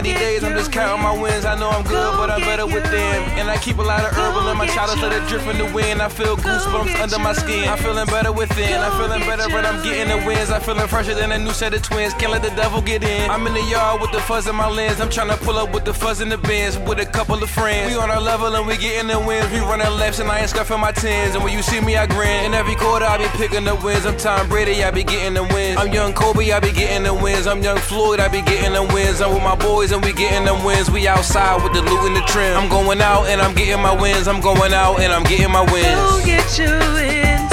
90 0.00 0.18
days, 0.18 0.42
I'm 0.42 0.56
just 0.56 0.72
counting 0.72 1.02
my 1.02 1.12
wins. 1.12 1.44
I 1.44 1.54
know 1.60 1.68
I'm 1.68 1.84
good, 1.84 2.16
but 2.16 2.30
I'm 2.30 2.40
better 2.40 2.64
with 2.64 2.84
them. 2.84 3.20
And 3.36 3.50
I 3.50 3.58
keep 3.58 3.76
a 3.76 3.82
lot 3.82 4.00
of 4.00 4.12
herbal 4.12 4.48
in 4.48 4.56
my 4.56 4.66
chalice, 4.66 4.96
let 5.02 5.12
it 5.12 5.28
drift 5.28 5.46
in 5.46 5.58
the 5.58 5.70
wind. 5.74 6.00
I 6.00 6.08
feel 6.08 6.38
goosebumps 6.38 7.02
under 7.02 7.18
my 7.18 7.34
skin. 7.34 7.68
I'm 7.68 7.76
feeling 7.76 8.06
better 8.06 8.32
within. 8.32 8.80
I'm 8.80 8.92
feeling 8.96 9.20
better 9.28 9.52
when 9.52 9.66
I'm 9.66 9.84
getting 9.84 10.08
the 10.08 10.26
wins. 10.26 10.48
I'm 10.48 10.62
feeling 10.62 10.88
fresher 10.88 11.14
than 11.14 11.32
a 11.32 11.38
new 11.38 11.52
set 11.52 11.74
of 11.74 11.82
twins. 11.82 12.14
Can't 12.14 12.32
let 12.32 12.40
the 12.40 12.48
devil 12.56 12.80
get 12.80 13.04
in. 13.04 13.30
I'm 13.30 13.46
in 13.46 13.52
the 13.52 13.62
yard 13.64 14.00
with 14.00 14.10
the 14.10 14.20
fuzz 14.20 14.46
in 14.46 14.56
my 14.56 14.70
lens. 14.70 15.02
I'm 15.02 15.10
trying 15.10 15.28
to 15.28 15.36
pull 15.36 15.58
up 15.58 15.74
with 15.74 15.84
the 15.84 15.92
fuzz 15.92 16.22
in 16.22 16.30
the 16.30 16.38
bins 16.38 16.78
with 16.78 16.98
a 16.98 17.04
couple 17.04 17.36
of 17.42 17.50
friends. 17.50 17.92
We 17.92 18.00
on 18.00 18.10
our 18.10 18.22
level 18.22 18.54
and 18.54 18.66
we 18.66 18.78
getting 18.78 19.08
the 19.08 19.20
wins. 19.20 19.52
We 19.52 19.58
running 19.58 19.92
laps 20.00 20.18
and 20.18 20.30
I 20.30 20.38
ain't 20.38 20.48
scuffing 20.48 20.80
my 20.80 20.92
tens. 20.92 21.34
And 21.34 21.44
when 21.44 21.52
you 21.52 21.60
see 21.60 21.82
me, 21.82 21.98
I 21.98 22.06
grin. 22.06 22.46
In 22.46 22.54
every 22.54 22.74
quarter, 22.74 23.04
I 23.04 23.18
be 23.18 23.28
picking 23.36 23.64
the 23.64 23.74
wins. 23.74 24.06
I'm 24.06 24.16
Tom 24.16 24.48
Brady, 24.48 24.82
I 24.82 24.90
be 24.90 25.04
getting 25.04 25.34
the 25.34 25.44
wins. 25.44 25.76
I'm 25.76 25.92
young 25.92 26.14
Kobe, 26.14 26.50
I 26.50 26.58
be 26.58 26.72
getting 26.72 27.02
the 27.02 27.12
wins. 27.12 27.46
I'm 27.46 27.62
young 27.62 27.76
Floyd, 27.76 28.18
I 28.18 28.28
be 28.28 28.40
getting 28.40 28.72
the 28.72 28.82
wins. 28.94 29.20
I'm 29.20 29.34
with 29.34 29.42
my 29.42 29.56
boys 29.56 29.89
and 29.92 30.04
we 30.04 30.12
getting 30.12 30.44
them 30.44 30.64
wins. 30.64 30.90
We 30.90 31.08
outside 31.08 31.62
with 31.62 31.72
the 31.72 31.82
loot 31.82 32.06
and 32.06 32.16
the 32.16 32.20
trim. 32.22 32.56
I'm 32.56 32.68
going 32.68 33.00
out 33.00 33.26
and 33.26 33.40
I'm 33.40 33.54
getting 33.54 33.82
my 33.82 33.94
wins. 33.94 34.28
I'm 34.28 34.40
going 34.40 34.72
out 34.72 35.00
and 35.00 35.12
I'm 35.12 35.24
getting 35.24 35.50
my 35.50 35.62
wins. 35.72 35.86
Go 35.86 36.20
get 36.24 36.58
your 36.58 36.78
wins. 36.94 37.50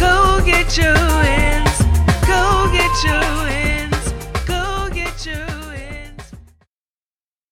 Go 0.00 0.40
get 0.44 0.76
your 0.76 0.94
wins. 0.94 1.78
Go 2.26 2.70
get 2.72 3.04
your 3.04 3.44
wins. 3.44 3.57